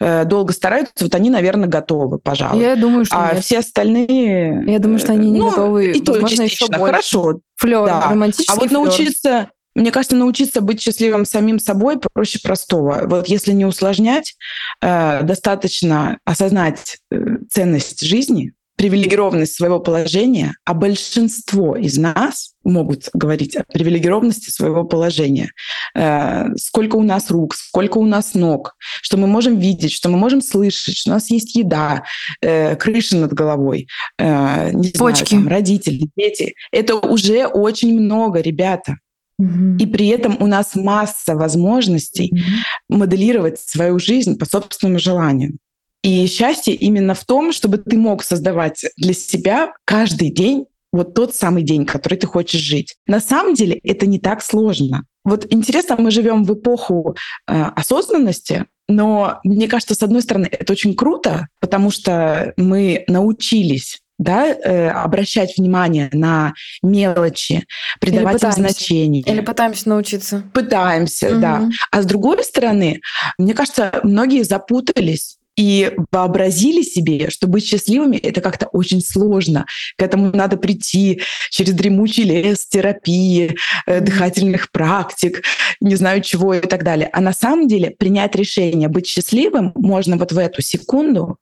[0.00, 2.60] э, долго стараются, вот они, наверное, готовы, пожалуй.
[2.60, 3.44] Я думаю, что А нет.
[3.44, 4.64] все остальные...
[4.66, 5.92] Я думаю, что они не ну, готовы.
[5.92, 6.64] И то Возможно, частично.
[6.64, 6.92] Еще больше.
[6.92, 7.40] Хорошо.
[7.56, 8.10] Флёр, да.
[8.10, 8.84] романтический А вот флёр.
[8.84, 13.02] научиться мне кажется, научиться быть счастливым самим собой проще простого.
[13.06, 14.34] Вот если не усложнять,
[14.80, 23.56] э, достаточно осознать э, ценность жизни, привилегированность своего положения, а большинство из нас могут говорить
[23.56, 25.52] о привилегированности своего положения.
[25.94, 30.18] Э, сколько у нас рук, сколько у нас ног, что мы можем видеть, что мы
[30.18, 32.04] можем слышать, что у нас есть еда,
[32.40, 35.28] э, крыша над головой, э, не Почки.
[35.28, 36.54] знаю, там, родители, дети.
[36.72, 38.96] Это уже очень много, ребята.
[39.38, 42.96] И при этом у нас масса возможностей mm-hmm.
[42.96, 45.58] моделировать свою жизнь по собственному желанию.
[46.02, 51.34] И счастье именно в том, чтобы ты мог создавать для себя каждый день вот тот
[51.34, 52.96] самый день, который ты хочешь жить.
[53.06, 55.04] На самом деле это не так сложно.
[55.24, 57.16] Вот интересно, мы живем в эпоху
[57.48, 64.01] э, осознанности, но мне кажется, с одной стороны, это очень круто, потому что мы научились
[64.18, 67.66] да, э, обращать внимание на мелочи,
[68.00, 69.22] придавать им значение.
[69.22, 70.42] Или пытаемся научиться.
[70.52, 71.40] Пытаемся, угу.
[71.40, 71.68] да.
[71.90, 73.00] А с другой стороны,
[73.38, 79.66] мне кажется, многие запутались и вообразили себе, что быть счастливыми это как-то очень сложно.
[79.96, 83.56] К этому надо прийти через дремучий лес, терапии,
[83.86, 85.42] э, дыхательных практик,
[85.80, 87.10] не знаю чего и так далее.
[87.12, 91.36] А на самом деле принять решение быть счастливым можно вот в эту секунду,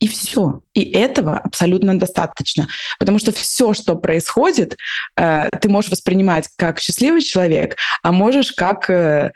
[0.00, 0.60] и все.
[0.74, 2.68] И этого абсолютно достаточно.
[2.98, 4.76] Потому что все, что происходит,
[5.16, 9.32] э, ты можешь воспринимать как счастливый человек, а можешь как э,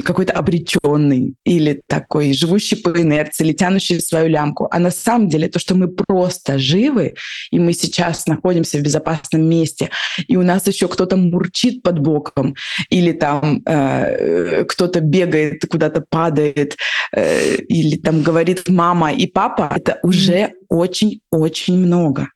[0.00, 4.68] какой-то обреченный или такой живущий по инерции или тянущий свою лямку.
[4.70, 7.14] А на самом деле то, что мы просто живы,
[7.50, 9.90] и мы сейчас находимся в безопасном месте,
[10.28, 12.54] и у нас еще кто-то мурчит под боком,
[12.90, 16.76] или там э, кто-то бегает, куда-то падает,
[17.12, 22.28] э, или там говорит мама и папа, это уже очень-очень много.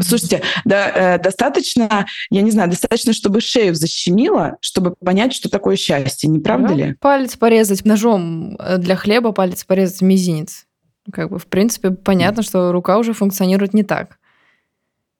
[0.00, 5.76] Слушайте, да, э, достаточно, я не знаю, достаточно, чтобы шею защемило, чтобы понять, что такое
[5.76, 6.74] счастье, не правда да?
[6.74, 6.94] ли?
[6.94, 10.66] Палец порезать ножом э, для хлеба, палец порезать мизинец.
[11.12, 14.18] Как бы, в принципе, понятно, что рука уже функционирует не так.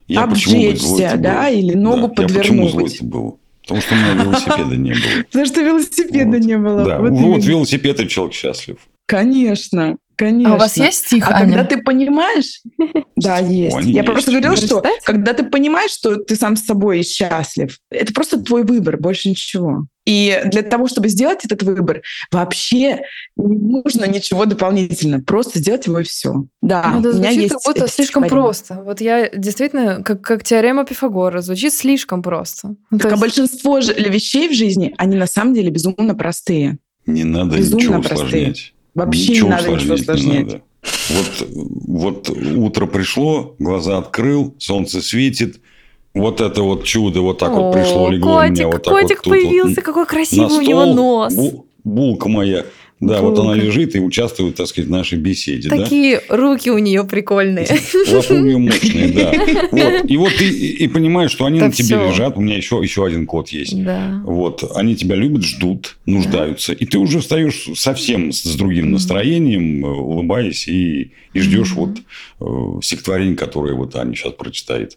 [0.09, 2.72] Я Обжечься, да, или ногу да, подвернуть.
[2.72, 3.40] Я почему был?
[3.62, 5.22] Потому что у меня велосипеда не было.
[5.30, 6.84] Потому что велосипеда не было.
[6.84, 8.78] Да, вот велосипед и человек счастлив.
[9.07, 9.96] Конечно.
[10.16, 10.52] Конечно.
[10.52, 11.58] А у вас есть стих, А Аня?
[11.58, 12.62] когда ты понимаешь...
[13.16, 13.78] Да, есть.
[13.82, 18.38] Я просто говорила, что когда ты понимаешь, что ты сам с собой счастлив, это просто
[18.40, 19.86] твой выбор, больше ничего.
[20.06, 23.00] И для того, чтобы сделать этот выбор, вообще
[23.36, 25.20] не нужно ничего дополнительно.
[25.20, 26.44] Просто сделать его и все.
[26.62, 28.82] Да, ну, у меня есть как будто слишком просто.
[28.84, 32.76] Вот я действительно, как, как теорема Пифагора, звучит слишком просто.
[32.90, 33.16] Ну, так, есть...
[33.16, 36.78] А большинство вещей в жизни, они на самом деле безумно простые.
[37.06, 38.18] Не надо безумно ничего простые.
[38.18, 38.72] усложнять.
[38.97, 40.47] Вообще ничего не надо ничего усложнять.
[40.47, 40.62] надо.
[41.11, 41.49] Вот,
[41.86, 45.61] вот утро пришло, глаза открыл, солнце светит,
[46.14, 49.18] вот это вот чудо вот так О, вот пришло, легло котик, меня вот так котик
[49.18, 51.34] вот появился, вот, какой красивый стол, у него нос.
[51.34, 52.64] Бу, булка моя.
[52.99, 53.22] Да, Булка.
[53.22, 55.68] вот она лежит и участвует, так сказать, в нашей беседе.
[55.68, 56.36] Такие да?
[56.36, 57.68] руки у нее прикольные.
[58.11, 59.32] Лапы у нее мощные, да.
[59.70, 60.11] Вот.
[60.11, 62.09] И вот ты и понимаешь, что они да на тебе все.
[62.09, 62.38] лежат.
[62.38, 63.84] У меня еще, еще один кот есть.
[63.84, 64.22] Да.
[64.24, 64.64] Вот.
[64.74, 66.72] Они тебя любят, ждут, нуждаются.
[66.72, 66.78] Да.
[66.80, 71.97] И ты уже встаешь совсем с другим настроением, улыбаясь, и, и ждешь mm-hmm.
[72.38, 74.97] вот э, стихотворение, которое вот Аня сейчас прочитает.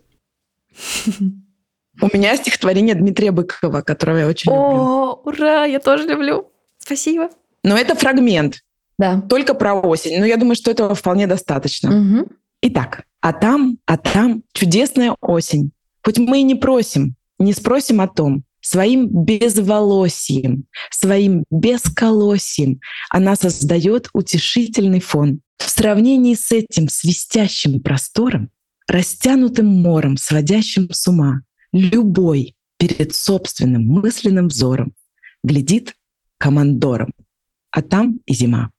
[2.01, 4.63] У меня стихотворение Дмитрия Быкова, которого я очень люблю.
[4.63, 6.47] О, ура, я тоже люблю.
[6.77, 7.29] Спасибо.
[7.69, 8.63] Но это фрагмент.
[8.97, 9.21] Да.
[9.21, 10.17] Только про осень.
[10.17, 11.95] Но я думаю, что этого вполне достаточно.
[11.95, 12.27] Угу.
[12.63, 15.69] Итак, а там, а там чудесная осень.
[16.03, 22.79] Хоть мы и не просим, не спросим о том, своим безволосием, своим бесколосием
[23.11, 25.41] она создает утешительный фон.
[25.57, 28.49] В сравнении с этим свистящим простором,
[28.87, 31.41] растянутым морем, сводящим с ума,
[31.71, 34.93] любой перед собственным мысленным взором
[35.43, 35.93] глядит
[36.39, 37.11] командором
[37.71, 38.69] а там и зима.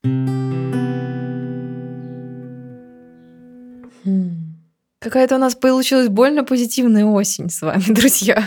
[4.03, 4.51] Хм.
[4.99, 8.43] Какая-то у нас получилась больно позитивная осень с вами, друзья.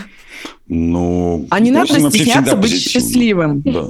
[0.67, 2.89] Ну, а не надо стесняться быть позитивно.
[2.89, 3.61] счастливым.
[3.61, 3.81] Да.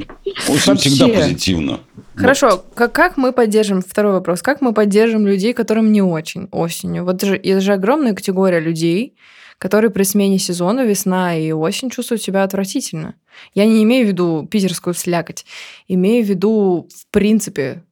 [0.50, 0.90] Осень Вообще.
[0.90, 1.80] всегда позитивно.
[2.16, 2.66] Хорошо, вот.
[2.74, 7.04] как, как мы поддержим, второй вопрос, как мы поддержим людей, которым не очень осенью?
[7.04, 9.16] Вот же, это же огромная категория людей,
[9.58, 13.16] которые при смене сезона, весна и осень, чувствуют себя отвратительно.
[13.54, 15.46] Я не имею в виду питерскую слякоть,
[15.88, 17.84] имею в виду, в принципе,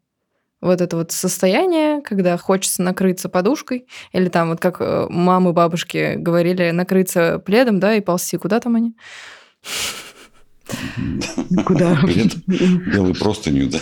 [0.61, 6.15] вот это вот состояние, когда хочется накрыться подушкой, или там вот как э, мамы, бабушки
[6.15, 8.37] говорили, накрыться пледом, да, и ползти.
[8.37, 8.95] Куда там они?
[11.65, 11.99] Куда?
[12.47, 13.79] Белый простыню, да.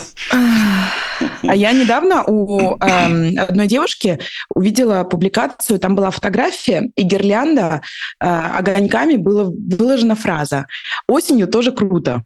[1.47, 4.19] А я недавно у э, одной девушки
[4.53, 7.81] увидела публикацию, там была фотография, и гирлянда
[8.19, 10.67] э, огоньками была выложена фраза
[11.07, 12.23] «Осенью тоже круто».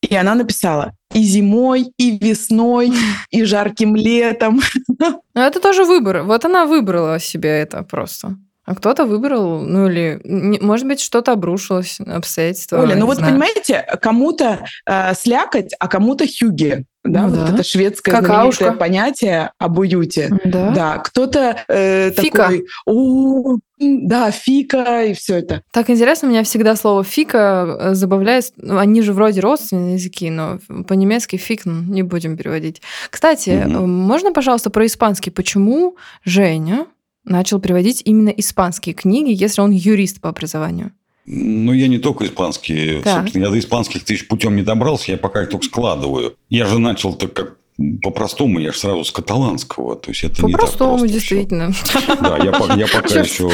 [0.00, 2.92] И она написала и зимой, и весной,
[3.30, 4.60] и жарким летом.
[4.98, 6.22] Ну, это тоже выбор.
[6.22, 8.36] Вот она выбрала себе это просто.
[8.68, 10.20] А кто-то выбрал, ну или,
[10.60, 12.82] может быть, что-то обрушилось, обстоятельства.
[12.82, 13.32] Оля, ну вот знаю.
[13.32, 16.84] понимаете, кому-то э, слякоть, а кому-то хюги.
[17.02, 17.54] Да, ну, вот да.
[17.54, 18.64] это шведское Какаушка.
[18.64, 20.28] знаменитое понятие об уюте.
[20.44, 20.70] Да.
[20.72, 20.98] да.
[20.98, 25.62] Кто-то э, такой, о, да, фика и все это.
[25.72, 28.52] Так интересно, меня всегда слово фика забавляет.
[28.58, 32.82] Ну, они же вроде родственные языки, но по-немецки фик не будем переводить.
[33.08, 33.86] Кстати, mm-hmm.
[33.86, 35.30] можно, пожалуйста, про испанский?
[35.30, 36.84] Почему Женя
[37.28, 40.92] начал переводить именно испанские книги, если он юрист по образованию?
[41.26, 43.02] Ну, я не только испанские.
[43.02, 43.20] Так.
[43.20, 46.36] Собственно, я до испанских тысяч путем не добрался, я пока их только складываю.
[46.48, 47.58] Я же начал так как
[48.02, 49.94] по-простому, я же сразу с каталанского.
[49.96, 51.72] То есть это По-простому, действительно.
[52.20, 53.48] Да, я, я пока еще...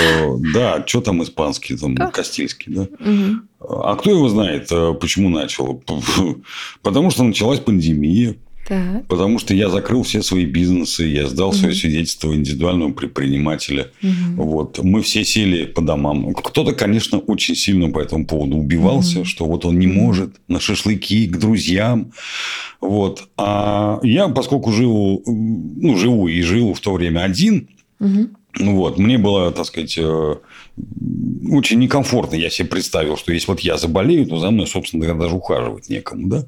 [0.55, 2.83] Да, что там испанский, там, Кастильский, да?
[2.83, 3.77] Угу.
[3.83, 5.83] А кто его знает, э, почему начал?
[6.83, 8.37] Потому что началась пандемия.
[8.67, 9.07] Так.
[9.09, 11.57] Потому что я закрыл все свои бизнесы, я сдал угу.
[11.57, 13.91] свое свидетельство индивидуального предпринимателя.
[14.03, 14.43] Угу.
[14.43, 14.79] Вот.
[14.83, 16.33] Мы все сели по домам.
[16.35, 19.27] Кто-то, конечно, очень сильно по этому поводу убивался, угу.
[19.27, 22.13] что вот он не может на шашлыки к друзьям.
[22.81, 23.29] Вот.
[23.37, 27.69] А я, поскольку живу, ну, живу и жил в то время один,
[28.01, 28.29] угу.
[28.61, 30.35] вот, мне было, так сказать, э,
[31.51, 32.37] очень некомфортно.
[32.37, 36.29] Я себе представил, что если вот я заболею, то за мной, собственно, даже ухаживать некому,
[36.29, 36.47] да?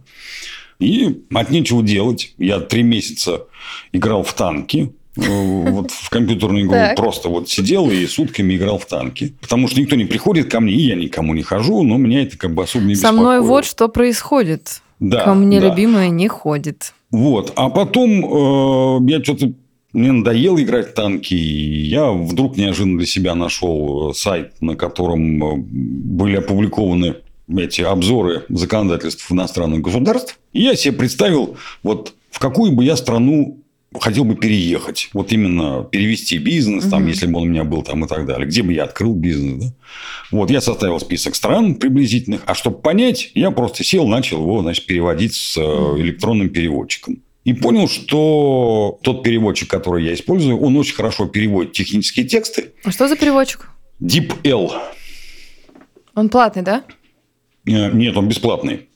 [0.79, 2.35] И от нечего делать.
[2.39, 3.45] Я три месяца
[3.93, 4.93] играл в танки.
[5.17, 9.35] Э, вот в компьютерную игру просто вот сидел и сутками играл в танки.
[9.41, 12.37] Потому что никто не приходит ко мне, и я никому не хожу, но меня это
[12.37, 13.49] как бы особо не Со мной беспокоит.
[13.49, 14.83] вот что происходит.
[15.01, 15.69] Да, Ко мне да.
[15.69, 16.95] любимая не ходит.
[17.11, 17.53] Вот.
[17.57, 19.53] А потом э, я что-то...
[19.93, 25.43] Мне надоело играть в танки, и я вдруг неожиданно для себя нашел сайт, на котором
[25.43, 27.15] э, были опубликованы
[27.55, 30.39] эти обзоры законодательств иностранных государств.
[30.53, 33.63] И я себе представил, вот в какую бы я страну
[33.99, 35.09] хотел бы переехать.
[35.15, 37.09] Вот именно перевести бизнес, там, Мгм.
[37.11, 38.47] если бы он у меня был там и так далее.
[38.47, 39.65] Где бы я открыл бизнес.
[39.65, 39.73] Да?
[40.33, 42.43] Вот я составил список стран приблизительных.
[42.47, 45.63] А чтобы понять, я просто сел, начал его значит, переводить с э,
[46.01, 47.23] электронным переводчиком.
[47.45, 52.73] И понял, что тот переводчик, который я использую, он очень хорошо переводит технические тексты.
[52.85, 53.71] А что за переводчик?
[54.03, 54.73] DeepL.
[56.17, 56.83] Он платный, да?
[57.67, 58.89] Э, Нет, он бесплатный.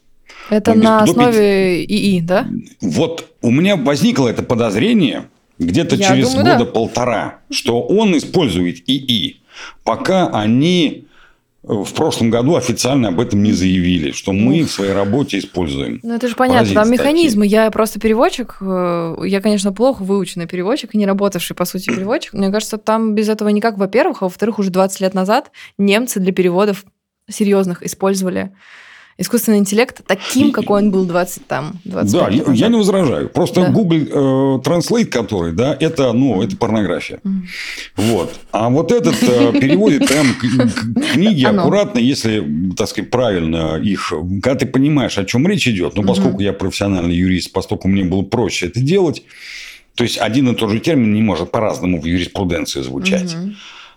[0.48, 2.48] Это Он на до основе ИИ, да?
[2.80, 6.70] Вот у меня возникло это подозрение где-то через думаю, года да.
[6.70, 9.36] полтора, что он использует ИИ,
[9.84, 11.04] пока они
[11.62, 16.00] э, в прошлом году официально об этом не заявили, что мы в своей работе используем.
[16.02, 17.46] Ну, это же понятно, там механизмы.
[17.46, 18.56] Я просто переводчик.
[18.60, 22.32] э, Я, конечно, плохо выученный переводчик, не работавший, по сути, переводчик.
[22.32, 24.22] Мне кажется, там без этого никак, во-первых.
[24.22, 26.84] А во-вторых, уже 20 лет назад немцы для переводов
[27.30, 28.50] серьезных использовали
[29.18, 32.70] искусственный интеллект таким, какой он был 20 там, 25 Да, лет я, назад.
[32.70, 33.28] не возражаю.
[33.28, 33.68] Просто Да.
[33.70, 37.20] Google э, Translate, который, да, это, ну, это порнография.
[37.22, 37.46] Мгм.
[37.96, 38.34] Вот.
[38.50, 40.26] А вот этот э, переводит прям
[41.12, 44.10] книги аккуратно, если, так сказать, правильно их...
[44.42, 48.22] Когда ты понимаешь, о чем речь идет, ну, поскольку я профессиональный юрист, поскольку мне было
[48.22, 49.22] проще это делать,
[49.96, 53.36] то есть один и тот же термин не может по-разному в юриспруденции звучать.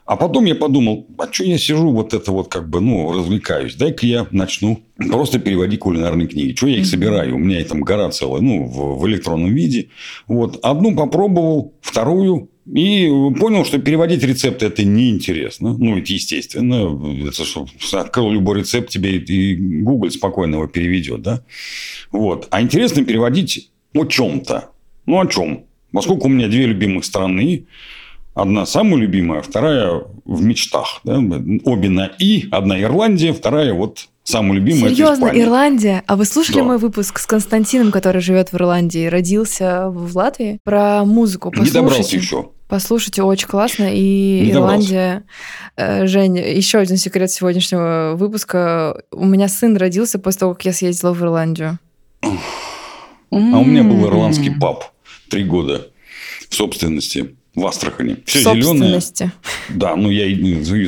[0.06, 3.76] А потом я подумал, а что я сижу вот это вот как бы, ну, развлекаюсь.
[3.76, 6.56] Дай-ка я начну просто переводить кулинарные книги.
[6.56, 7.36] Что я их собираю?
[7.36, 9.90] У меня их там гора целая, ну, в, в электронном виде.
[10.28, 10.60] Вот.
[10.62, 12.50] Одну попробовал, вторую.
[12.66, 13.08] И
[13.40, 15.78] понял, что переводить рецепты это неинтересно.
[15.78, 16.98] Ну, это естественно.
[17.28, 21.44] Это что, открыл любой рецепт, тебе и Google спокойно его переведет, да?
[22.12, 22.48] Вот.
[22.52, 24.72] А интересно переводить о чем-то.
[25.06, 25.66] Ну, о чем?
[25.92, 27.66] Поскольку у меня две любимых страны,
[28.36, 31.02] Одна самая любимая, вторая в мечтах.
[31.04, 31.18] да.
[31.66, 32.46] Обе на «и».
[32.52, 34.90] Одна Ирландия, вторая вот самая любимая.
[34.92, 35.30] Серьезно.
[35.34, 36.04] Ирландия?
[36.08, 36.64] А вы слушали Да.
[36.64, 41.52] мой выпуск с Константином, который живет в Ирландии, родился в Латвии, про музыку?
[41.56, 42.18] Не добрался Послушайте.
[42.18, 42.50] еще.
[42.70, 43.90] Послушайте, очень классно.
[43.94, 45.24] И Не Ирландия...
[45.76, 49.04] Э, Жень, еще один секрет сегодняшнего выпуска.
[49.12, 51.78] У меня сын родился после того, как я съездила в Ирландию.
[52.24, 52.28] А
[53.32, 54.86] у меня был ирландский паб
[55.30, 55.88] три года
[56.50, 58.18] в собственности в Астрахани.
[58.26, 58.64] Все зеленое.
[58.64, 59.32] собственности.
[59.70, 60.26] Да, ну я,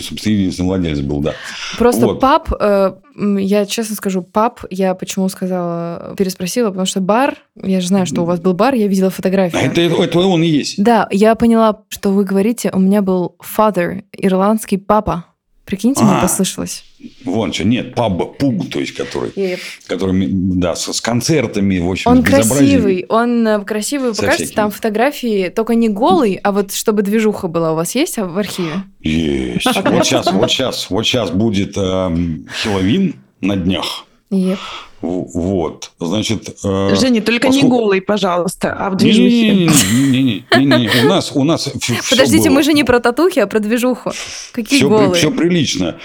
[0.01, 1.33] собственно, единственный владелец был, да.
[1.77, 2.19] Просто Вот.
[2.19, 2.93] паб, э,
[3.37, 8.23] я честно скажу, паб, я почему сказала, переспросила, потому что бар, я же знаю, что
[8.23, 9.61] у вас был бар, я видела фотографию.
[9.61, 10.81] А это, это он и есть.
[10.81, 15.25] Да, я поняла, что вы говорите, у меня был father, ирландский папа.
[15.65, 16.21] Прикиньте, мне А.
[16.21, 16.83] послышалось.
[17.23, 22.11] Вон что, нет, паб, пуб, то есть, который, который да, с, с концертами, в общем,
[22.11, 24.55] Он красивый, он э, красивый, Со покажете всякими.
[24.55, 28.37] там фотографии, только не голый, а вот чтобы движуха была у вас есть а, в
[28.37, 28.83] архиве?
[29.01, 29.65] Есть.
[29.65, 34.05] Вот сейчас, вот сейчас, вот сейчас будет эм, Хеллоуин на днях.
[34.29, 34.59] Еп.
[35.05, 36.55] Вот, значит...
[36.63, 39.51] э, Женя, только не поскольку- голый, пожалуйста, а в движухе.
[39.53, 41.69] Не-не-не, у нас, у нас
[42.09, 42.55] Подождите, было.
[42.55, 44.11] мы же не про татухи, а про движуху.
[44.51, 45.31] Какие Все, голые?
[45.31, 45.97] прилично.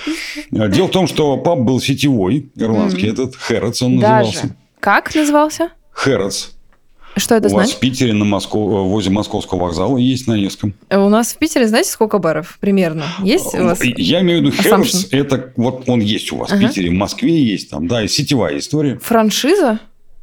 [0.50, 3.12] Дело в том, что паб был сетевой, ирландский, Мгм.
[3.12, 4.26] этот Хэротс он Даже.
[4.26, 4.56] назывался.
[4.80, 5.68] Как назывался?
[5.92, 6.50] Хэротс.
[7.16, 7.76] Что это У вас значит?
[7.76, 8.86] в Питере на Москов...
[8.88, 10.74] возле московского вокзала есть на Невском.
[10.90, 13.04] У нас в Питере, знаете, сколько баров примерно?
[13.22, 13.82] Есть у вас?
[13.82, 14.56] Я имею в виду?
[14.62, 16.68] Хэротс, это вот он есть у вас в Ага.
[16.68, 18.98] Питере, в Москве есть там, да, и сетевая история.
[19.02, 19.80] Франшиза?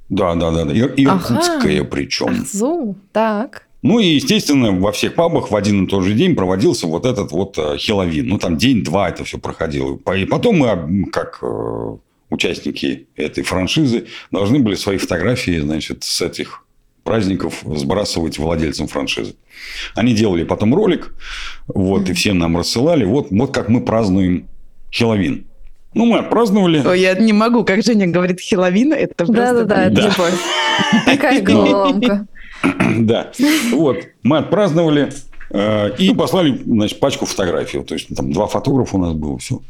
[0.10, 0.74] Да, да, да, да.
[0.74, 2.28] Ир- Иркутская причем.
[2.30, 2.96] Ахзу.
[3.12, 3.68] Так.
[3.84, 7.32] Ну и, естественно, во всех пабах в один и тот же день проводился вот этот
[7.32, 8.28] вот э, Хеллоуин.
[8.28, 10.00] Ну, там день-два это все проходило.
[10.16, 11.98] И потом мы, как э,
[12.30, 16.64] участники этой франшизы, должны были свои фотографии, значит, с этих
[17.08, 19.36] праздников сбрасывать владельцам франшизы.
[19.96, 21.14] Они делали потом ролик,
[21.68, 23.06] вот, и всем нам рассылали.
[23.06, 24.50] Вот, вот как мы празднуем
[24.92, 25.46] Хеллоуин.
[25.94, 26.86] Ну, мы отпраздновали.
[26.86, 29.34] Ой, я не могу, как Женя говорит, хиловина, это просто...
[29.34, 30.02] Да-да-да, это Да.
[30.02, 30.34] любовь.
[31.06, 32.28] Такая головоломка.
[33.00, 33.32] Да.
[33.72, 34.00] Вот.
[34.24, 35.14] Мы отпраздновали
[35.52, 37.82] э, и послали, значит, пачку фотографий.
[37.84, 39.62] То есть, там два фотографа у нас было, все.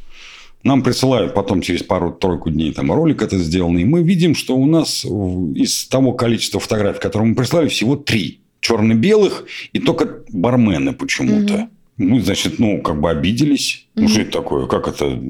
[0.64, 3.84] Нам присылают потом через пару-тройку дней там ролик это сделанный.
[3.84, 8.42] И мы видим, что у нас из того количества фотографий, которые мы прислали, всего три.
[8.60, 11.54] Черно-белых и только бармены почему-то.
[11.54, 11.70] Мгм.
[11.98, 13.88] Ну, значит, ну, как бы обиделись.
[13.96, 14.12] Ну, Мгм.
[14.12, 14.66] что это такое?
[14.68, 15.22] Как это?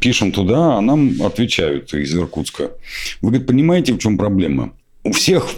[0.00, 2.72] Пишем туда, а нам отвечают из Иркутска.
[3.20, 4.72] Вы, говорит, понимаете, в чем проблема?
[5.04, 5.48] У всех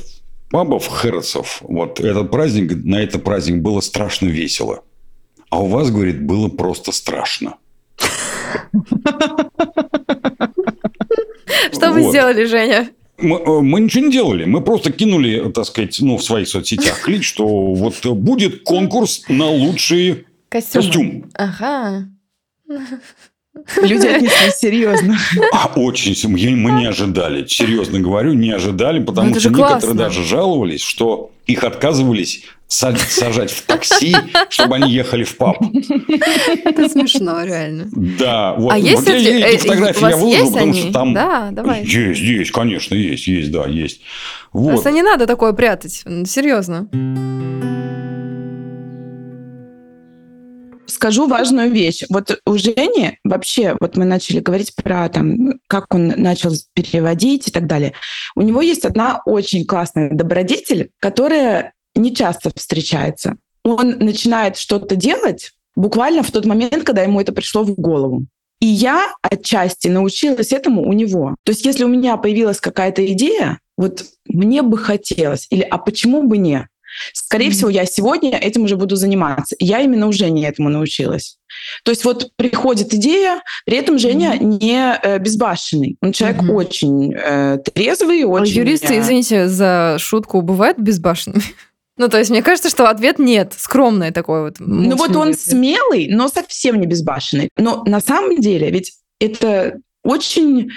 [0.50, 4.82] пабов, херцев, вот этот праздник, на этот праздник было страшно весело.
[5.48, 7.54] А у вас, говорит, было просто страшно.
[11.72, 12.90] Что вы сделали, Женя?
[13.18, 14.44] Мы, э, мы ничего не делали.
[14.44, 19.48] Мы просто кинули, так сказать, ну, в своих соцсетях клич, что вот будет конкурс на
[19.48, 20.82] лучший Костюмы.
[20.84, 21.30] костюм.
[21.34, 22.08] Ага.
[23.82, 25.18] Люди отнеслись серьезно.
[25.52, 26.14] А очень
[26.56, 27.46] мы не ожидали.
[27.46, 29.94] Серьезно говорю, не ожидали, потому ну, что некоторые классно.
[29.94, 34.16] даже жаловались, что их отказывались сажать в такси,
[34.48, 35.56] чтобы они ехали в паб.
[36.64, 37.88] Это смешно, реально.
[37.92, 38.72] Да, вот.
[38.72, 40.80] А есть вот эти, эти фотографии я выложу, потому они?
[40.80, 41.14] что там...
[41.14, 41.84] Да, давай.
[41.84, 44.00] Есть, есть, конечно, есть, есть, да, есть.
[44.52, 44.70] Вот.
[44.70, 46.88] Просто не надо такое прятать, серьезно.
[50.86, 52.04] скажу важную вещь.
[52.10, 57.50] Вот у Жени вообще, вот мы начали говорить про там, как он начал переводить и
[57.50, 57.94] так далее.
[58.36, 63.36] У него есть одна очень классная добродетель, которая не часто встречается.
[63.64, 68.26] Он начинает что-то делать буквально в тот момент, когда ему это пришло в голову.
[68.60, 71.36] И я отчасти научилась этому у него.
[71.44, 76.22] То есть если у меня появилась какая-то идея, вот мне бы хотелось, или а почему
[76.22, 76.68] бы не?
[77.12, 77.50] Скорее mm-hmm.
[77.52, 79.56] всего, я сегодня этим уже буду заниматься.
[79.58, 81.38] Я именно уже не этому научилась.
[81.84, 84.58] То есть вот приходит идея, при этом Женя mm-hmm.
[84.60, 85.96] не э, безбашенный.
[86.02, 86.52] Он человек mm-hmm.
[86.52, 88.52] очень э, трезвый, очень...
[88.52, 91.42] А юристы, извините за шутку, бывают безбашенными?
[91.98, 93.54] Ну, то есть, мне кажется, что ответ нет.
[93.56, 94.56] Скромный такой вот.
[94.58, 97.50] Ну, вот он смелый, но совсем не безбашенный.
[97.56, 100.70] Но на самом деле, ведь это очень...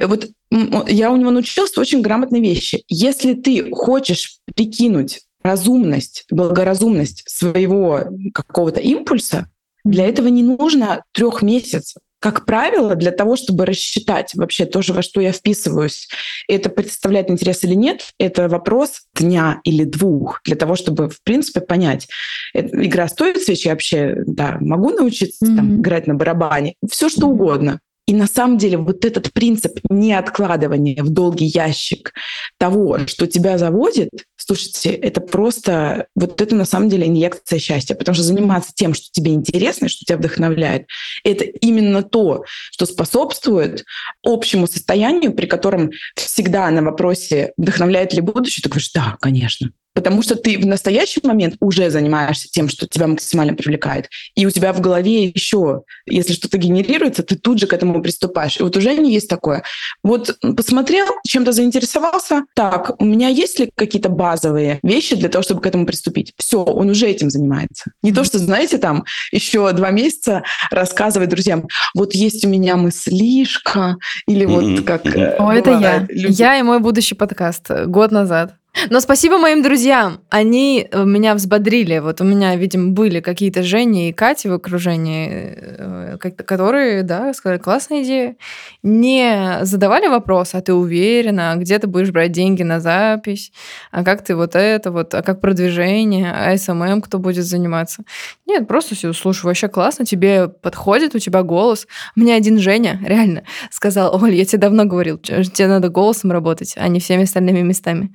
[0.00, 2.82] Вот я у него научилась очень грамотной вещи.
[2.88, 8.04] Если ты хочешь прикинуть разумность, благоразумность своего
[8.34, 9.48] какого-то импульса,
[9.84, 12.02] для этого не нужно трех месяцев.
[12.20, 16.08] Как правило, для того, чтобы рассчитать вообще то, во что я вписываюсь,
[16.48, 21.60] это представляет интерес или нет, это вопрос дня или двух, для того, чтобы, в принципе,
[21.60, 22.08] понять,
[22.54, 25.56] игра стоит свечи, я вообще да, могу научиться mm-hmm.
[25.56, 27.80] там, играть на барабане, все что угодно.
[28.08, 32.14] И на самом деле вот этот принцип неоткладывания в долгий ящик
[32.56, 38.14] того, что тебя заводит, слушайте, это просто, вот это на самом деле инъекция счастья, потому
[38.14, 40.86] что заниматься тем, что тебе интересно, что тебя вдохновляет,
[41.22, 43.84] это именно то, что способствует
[44.24, 50.22] общему состоянию, при котором всегда на вопросе, вдохновляет ли будущее, ты говоришь, да, конечно потому
[50.22, 54.08] что ты в настоящий момент уже занимаешься тем, что тебя максимально привлекает.
[54.34, 58.58] И у тебя в голове еще, если что-то генерируется, ты тут же к этому приступаешь.
[58.58, 59.62] И вот уже не есть такое.
[60.02, 65.60] Вот посмотрел, чем-то заинтересовался, так, у меня есть ли какие-то базовые вещи для того, чтобы
[65.60, 66.32] к этому приступить?
[66.36, 67.90] Все, он уже этим занимается.
[68.02, 73.96] Не то, что, знаете, там еще два месяца рассказывать друзьям, вот есть у меня мыслишка,
[74.26, 75.06] или вот как...
[75.06, 76.06] О, это я.
[76.10, 78.57] Я и мой будущий подкаст год назад.
[78.90, 80.20] Но спасибо моим друзьям.
[80.28, 81.98] Они э, меня взбодрили.
[81.98, 87.58] Вот у меня, видимо, были какие-то Жени и Кати в окружении, э, которые, да, сказали,
[87.58, 88.36] классная идея.
[88.82, 93.52] Не задавали вопрос, а ты уверена, а где ты будешь брать деньги на запись,
[93.90, 98.04] а как ты вот это, вот, а как продвижение, а SMM кто будет заниматься.
[98.46, 101.86] Нет, просто все, слушай, вообще классно, тебе подходит, у тебя голос.
[102.14, 106.86] Мне один Женя, реально, сказал, Оль, я тебе давно говорил, тебе надо голосом работать, а
[106.88, 108.10] не всеми остальными местами.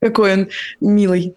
[0.00, 0.48] Какой он
[0.80, 1.34] милый.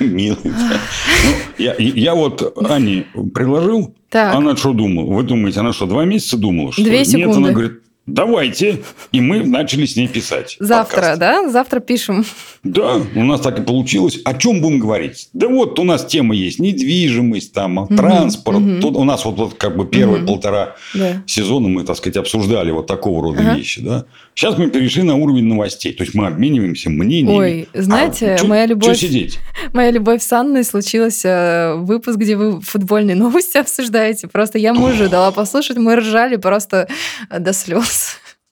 [0.00, 0.38] Милый.
[0.44, 4.34] Ну, я, я вот Ане предложил, так.
[4.34, 5.06] она что думала?
[5.14, 6.72] Вы думаете, она что, два месяца думала?
[6.72, 7.26] Что Две секунды.
[7.26, 8.82] Нет, она говорит, давайте.
[9.12, 10.56] И мы начали с ней писать.
[10.60, 11.20] Завтра, подкаст.
[11.20, 11.48] да?
[11.50, 12.24] Завтра пишем.
[12.62, 14.20] Да, у нас так и получилось.
[14.24, 15.28] О чем будем говорить?
[15.32, 16.58] Да вот у нас тема есть.
[16.58, 18.58] Недвижимость, там, угу, транспорт.
[18.58, 18.80] Угу.
[18.80, 20.28] Тут у нас вот, вот как бы первые угу.
[20.28, 21.22] полтора да.
[21.26, 23.56] сезона мы, так сказать, обсуждали вот такого рода ага.
[23.56, 23.80] вещи.
[23.82, 24.06] Да?
[24.34, 25.92] Сейчас мы перешли на уровень новостей.
[25.92, 27.36] То есть, мы обмениваемся мнениями.
[27.36, 28.96] Ой, знаете, а, моя любовь...
[28.96, 29.38] Что сидеть?
[29.72, 34.28] Моя любовь с Анной случилась э, выпуск, где вы футбольные новости обсуждаете.
[34.28, 36.88] Просто я мужу дала послушать, мы ржали просто
[37.30, 37.95] до слез.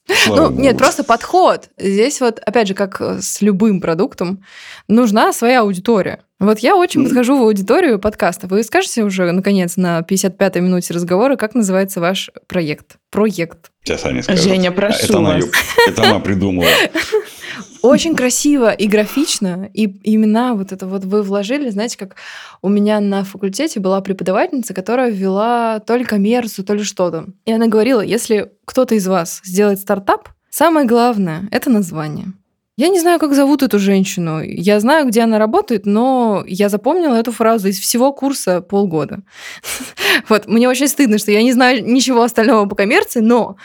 [0.07, 0.61] Слава ну, Богу.
[0.61, 1.71] нет, просто подход.
[1.79, 4.45] Здесь вот, опять же, как с любым продуктом,
[4.87, 6.21] нужна своя аудитория.
[6.39, 7.05] Вот я очень mm.
[7.05, 8.47] подхожу в аудиторию подкаста.
[8.47, 12.97] Вы скажете уже, наконец, на 55-й минуте разговора, как называется ваш проект?
[13.11, 13.71] Проект.
[13.83, 14.45] Сейчас они скажут.
[14.45, 15.39] Женя, прошу это она,
[15.87, 16.69] это она придумала.
[17.85, 22.17] Очень красиво и графично, и имена вот это вот вы вложили, знаете, как
[22.63, 27.27] у меня на факультете была преподавательница, которая вела то ли коммерцию, то ли что-то.
[27.45, 32.33] И она говорила, если кто-то из вас сделает стартап, самое главное— это название.
[32.79, 34.41] Я не знаю, как зовут эту женщину.
[34.41, 39.21] Я знаю, где она работает, но я запомнила эту фразу из всего курса полгода.
[40.31, 43.57] Вот, мне очень стыдно, что я не знаю ничего остального по коммерции, но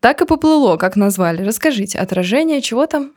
[0.00, 1.42] так и поплыло, как назвали.
[1.42, 3.12] Расскажите, отражение чего там?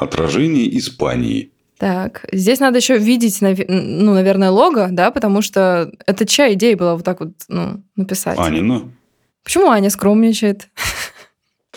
[0.00, 1.52] Отражение Испании.
[1.78, 6.94] Так, здесь надо еще видеть, ну, наверное, лого, да, потому что это чья идея была
[6.94, 8.38] вот так вот ну, написать?
[8.38, 8.92] Анина.
[9.44, 10.68] Почему Аня скромничает?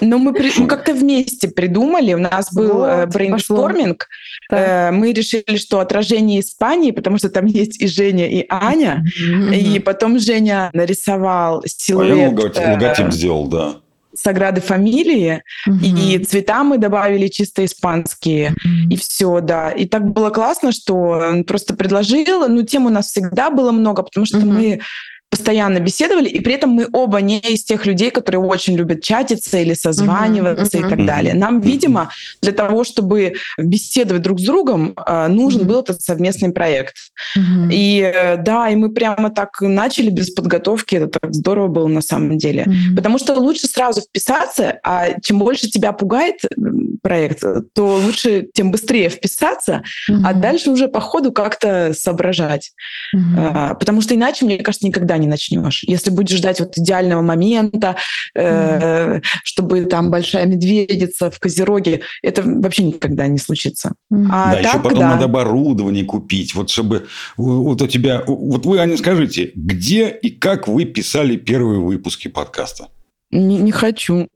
[0.01, 2.13] Ну, мы, при, мы как-то вместе придумали.
[2.13, 4.07] У нас был вот, э, брейнсторминг.
[4.49, 4.89] Да.
[4.89, 9.05] Э, мы решили, что отражение Испании, потому что там есть и Женя, и Аня.
[9.05, 9.55] Mm-hmm.
[9.55, 12.11] И потом Женя нарисовал силуэт.
[12.11, 13.75] А я логотип, э, логотип сделал, да.
[14.15, 15.99] Саграды фамилии, mm-hmm.
[15.99, 18.89] и цвета мы добавили чисто испанские, mm-hmm.
[18.91, 19.71] и все, да.
[19.71, 22.47] И так было классно, что он просто предложил.
[22.47, 24.51] Ну, тем у нас всегда было много, потому что mm-hmm.
[24.51, 24.79] мы
[25.33, 29.57] постоянно беседовали, и при этом мы оба не из тех людей, которые очень любят чатиться
[29.57, 30.87] или созваниваться uh-huh, uh-huh.
[30.87, 31.33] и так далее.
[31.33, 32.11] Нам, видимо,
[32.43, 35.65] для того, чтобы беседовать друг с другом, а, нужен uh-huh.
[35.65, 36.93] был этот совместный проект.
[37.35, 37.69] Uh-huh.
[37.71, 42.01] И э, да, и мы прямо так начали без подготовки, это так здорово было на
[42.01, 42.65] самом деле.
[42.67, 42.95] Uh-huh.
[42.95, 46.41] Потому что лучше сразу вписаться, а чем больше тебя пугает
[47.01, 50.21] проект, то лучше тем быстрее вписаться, uh-huh.
[50.23, 52.71] а дальше уже по ходу как-то соображать.
[53.15, 53.75] Uh-huh.
[53.79, 55.83] Потому что иначе, мне кажется, никогда не начнешь.
[55.87, 57.95] Если будешь ждать вот идеального момента,
[58.35, 63.93] э, чтобы там большая медведица в Козероге, это вообще никогда не случится.
[64.11, 65.09] А да, так, еще потом да.
[65.11, 67.07] надо оборудование купить, вот чтобы
[67.37, 72.89] вот у тебя, вот вы, Аня, скажите, где и как вы писали первые выпуски подкаста?
[73.31, 74.27] Не, не хочу.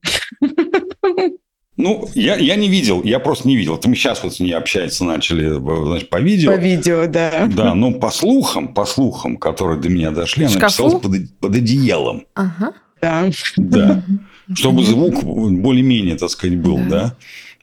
[1.78, 3.80] Ну, я, я не видел, я просто не видел.
[3.86, 6.52] Мы сейчас вот с ней общаться начали значит, по видео.
[6.52, 7.48] По видео, да.
[7.56, 12.26] Да, но по слухам, по слухам, которые до меня дошли, она писалась под, под одеялом.
[12.34, 12.74] Ага.
[13.00, 13.32] Да.
[13.58, 14.04] Да.
[14.56, 17.16] Чтобы звук более-менее, так сказать, был, да.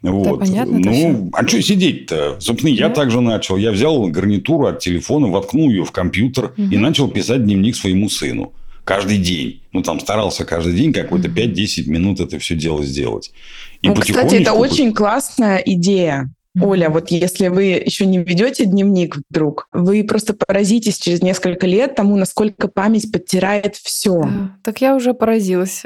[0.02, 0.10] да?
[0.10, 0.40] Вот.
[0.40, 2.36] Да, понятно, ну, а что сидеть-то?
[2.38, 2.84] Собственно, да?
[2.84, 3.56] я также начал.
[3.56, 6.62] Я взял гарнитуру от телефона, воткнул ее в компьютер угу.
[6.70, 8.52] и начал писать дневник своему сыну
[8.84, 9.62] каждый день.
[9.72, 13.32] Ну, там старался каждый день какой-то 5-10 минут это все дело сделать.
[13.84, 16.30] И ну, кстати, это очень классная идея.
[16.58, 21.94] Оля, вот если вы еще не ведете дневник вдруг, вы просто поразитесь через несколько лет
[21.94, 24.26] тому, насколько память подтирает все.
[24.62, 25.82] Так я уже поразилась.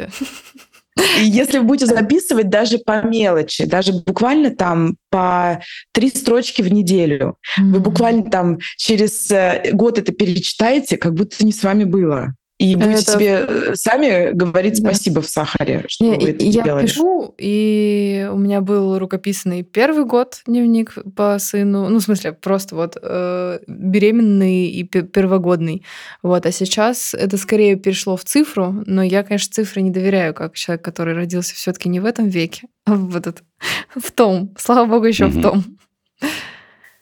[1.21, 5.61] И если вы будете записывать даже по мелочи, даже буквально там по
[5.93, 7.73] три строчки в неделю, mm-hmm.
[7.73, 12.35] вы буквально там через э, год это перечитаете, как будто не с вами было.
[12.59, 13.13] И будете это...
[13.13, 14.91] себе э, сами говорить да.
[14.91, 16.87] спасибо в сахаре, что Не, вы это я делали.
[16.87, 22.75] пишу, и у меня был рукописный первый год дневник по сыну, ну, в смысле, просто
[22.75, 25.85] вот э, беременный и первогодный.
[26.25, 30.57] Вот, а сейчас это скорее перешло в цифру, но я, конечно, цифры не доверяю, как
[30.57, 33.45] человек, который родился все таки не в этом веке, а в этот,
[33.95, 34.53] в том.
[34.59, 35.39] Слава богу, еще угу.
[35.39, 35.65] в том.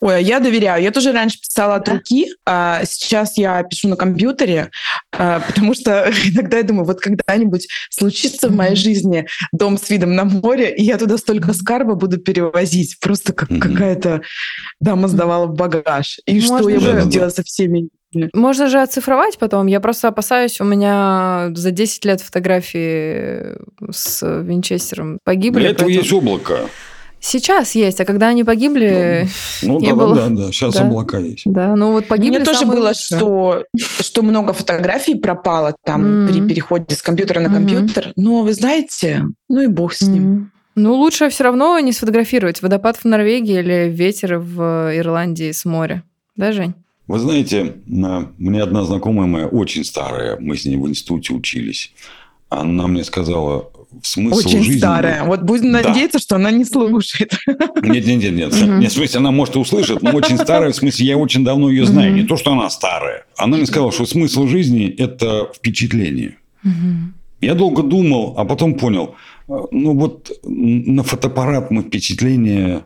[0.00, 0.82] Ой, а я доверяю.
[0.82, 4.70] Я тоже раньше писала от руки, а сейчас я пишу на компьютере,
[5.16, 10.14] а, потому что иногда я думаю, вот когда-нибудь случится в моей жизни дом с видом
[10.14, 14.22] на море, и я туда столько скарба буду перевозить, просто как какая-то
[14.80, 16.18] дама сдавала в багаж.
[16.26, 17.88] И Можно что я буду делать со всеми
[18.32, 19.66] можно же оцифровать потом.
[19.66, 23.56] Я просто опасаюсь, у меня за 10 лет фотографии
[23.90, 25.60] с Винчестером погибли.
[25.60, 26.02] Для этого поэтому...
[26.02, 26.60] есть облако.
[27.18, 29.26] Сейчас есть, а когда они погибли,
[29.62, 30.14] ну, не да, было.
[30.14, 30.86] Да, да, сейчас да.
[30.86, 31.42] облака есть.
[31.44, 32.36] Да, ну вот погибли.
[32.36, 36.28] Мне тоже было, что, что много фотографий пропало там mm.
[36.28, 38.08] при переходе с компьютера на компьютер.
[38.08, 38.12] Mm-hmm.
[38.16, 40.22] Но вы знаете, ну и бог с ним.
[40.22, 40.46] Mm.
[40.76, 46.02] Ну, лучше все равно не сфотографировать водопад в Норвегии или ветер в Ирландии с моря.
[46.36, 46.74] Да, Жень?
[47.06, 51.94] Вы знаете, мне одна знакомая моя, очень старая, мы с ней в институте учились.
[52.50, 53.70] Она мне сказала,
[54.02, 54.78] смысл Очень жизни...
[54.78, 55.24] старая.
[55.24, 55.82] Вот будем да.
[55.82, 57.32] надеяться, что она не слушает.
[57.82, 58.52] Нет, нет, нет, нет.
[58.52, 61.70] Нет, в смысле, она может и услышит, но очень старая, в смысле, я очень давно
[61.70, 62.14] ее знаю.
[62.14, 63.24] Не то, что она старая.
[63.36, 66.36] Она мне сказала, что смысл жизни– это впечатление.
[67.40, 69.14] Я долго думал, а потом понял,
[69.46, 72.84] ну вот на фотоаппарат мы впечатление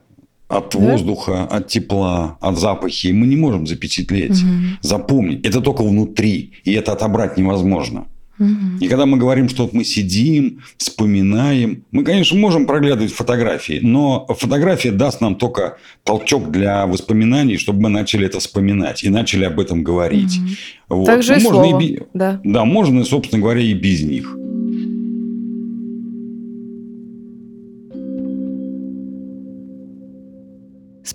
[0.49, 4.43] от воздуха, от тепла, от запахи мы не можем запечатлеть,
[4.83, 5.47] запомнить.
[5.47, 8.07] Это только внутри, и это отобрать невозможно.
[8.81, 14.93] И когда мы говорим, что мы сидим, вспоминаем, мы, конечно, можем проглядывать фотографии, но фотография
[14.93, 19.83] даст нам только толчок для воспоминаний, чтобы мы начали это вспоминать и начали об этом
[19.83, 20.39] говорить.
[20.89, 20.97] Угу.
[21.01, 21.07] Вот.
[21.07, 21.83] Так же ну, и можно слово.
[21.83, 22.41] И, да.
[22.43, 24.35] да, можно, собственно говоря, и без них.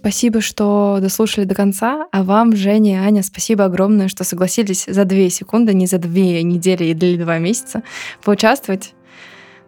[0.05, 2.05] Спасибо, что дослушали до конца.
[2.11, 6.43] А вам, Женя и Аня, спасибо огромное, что согласились за две секунды, не за две
[6.43, 7.81] недели или два месяца
[8.23, 8.93] поучаствовать.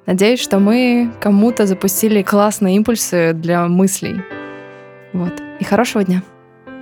[0.06, 4.22] Надеюсь, что мы кому-то запустили классные импульсы для мыслей.
[5.12, 5.34] Вот.
[5.60, 6.22] И хорошего дня.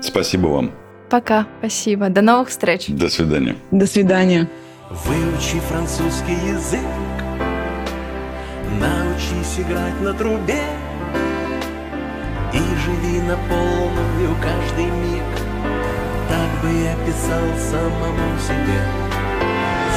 [0.02, 0.72] Спасибо вам.
[1.10, 1.48] Пока.
[1.60, 2.10] Спасибо.
[2.10, 2.88] До новых встреч.
[2.90, 3.56] До свидания.
[3.72, 4.50] До свидания.
[4.90, 6.82] Выучи французский язык,
[8.82, 10.60] научись играть на трубе
[12.56, 15.24] и живи на полную каждый миг.
[16.30, 18.82] Так бы я писал самому себе.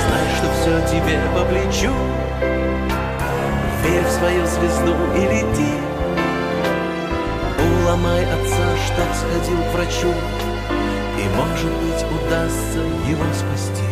[0.03, 1.95] Знай, что все тебе по плечу.
[3.83, 5.75] Верь в свою звезду и лети.
[7.59, 10.13] Уломай отца, чтоб сходил к врачу,
[11.19, 13.88] и, может быть, удастся его спасти.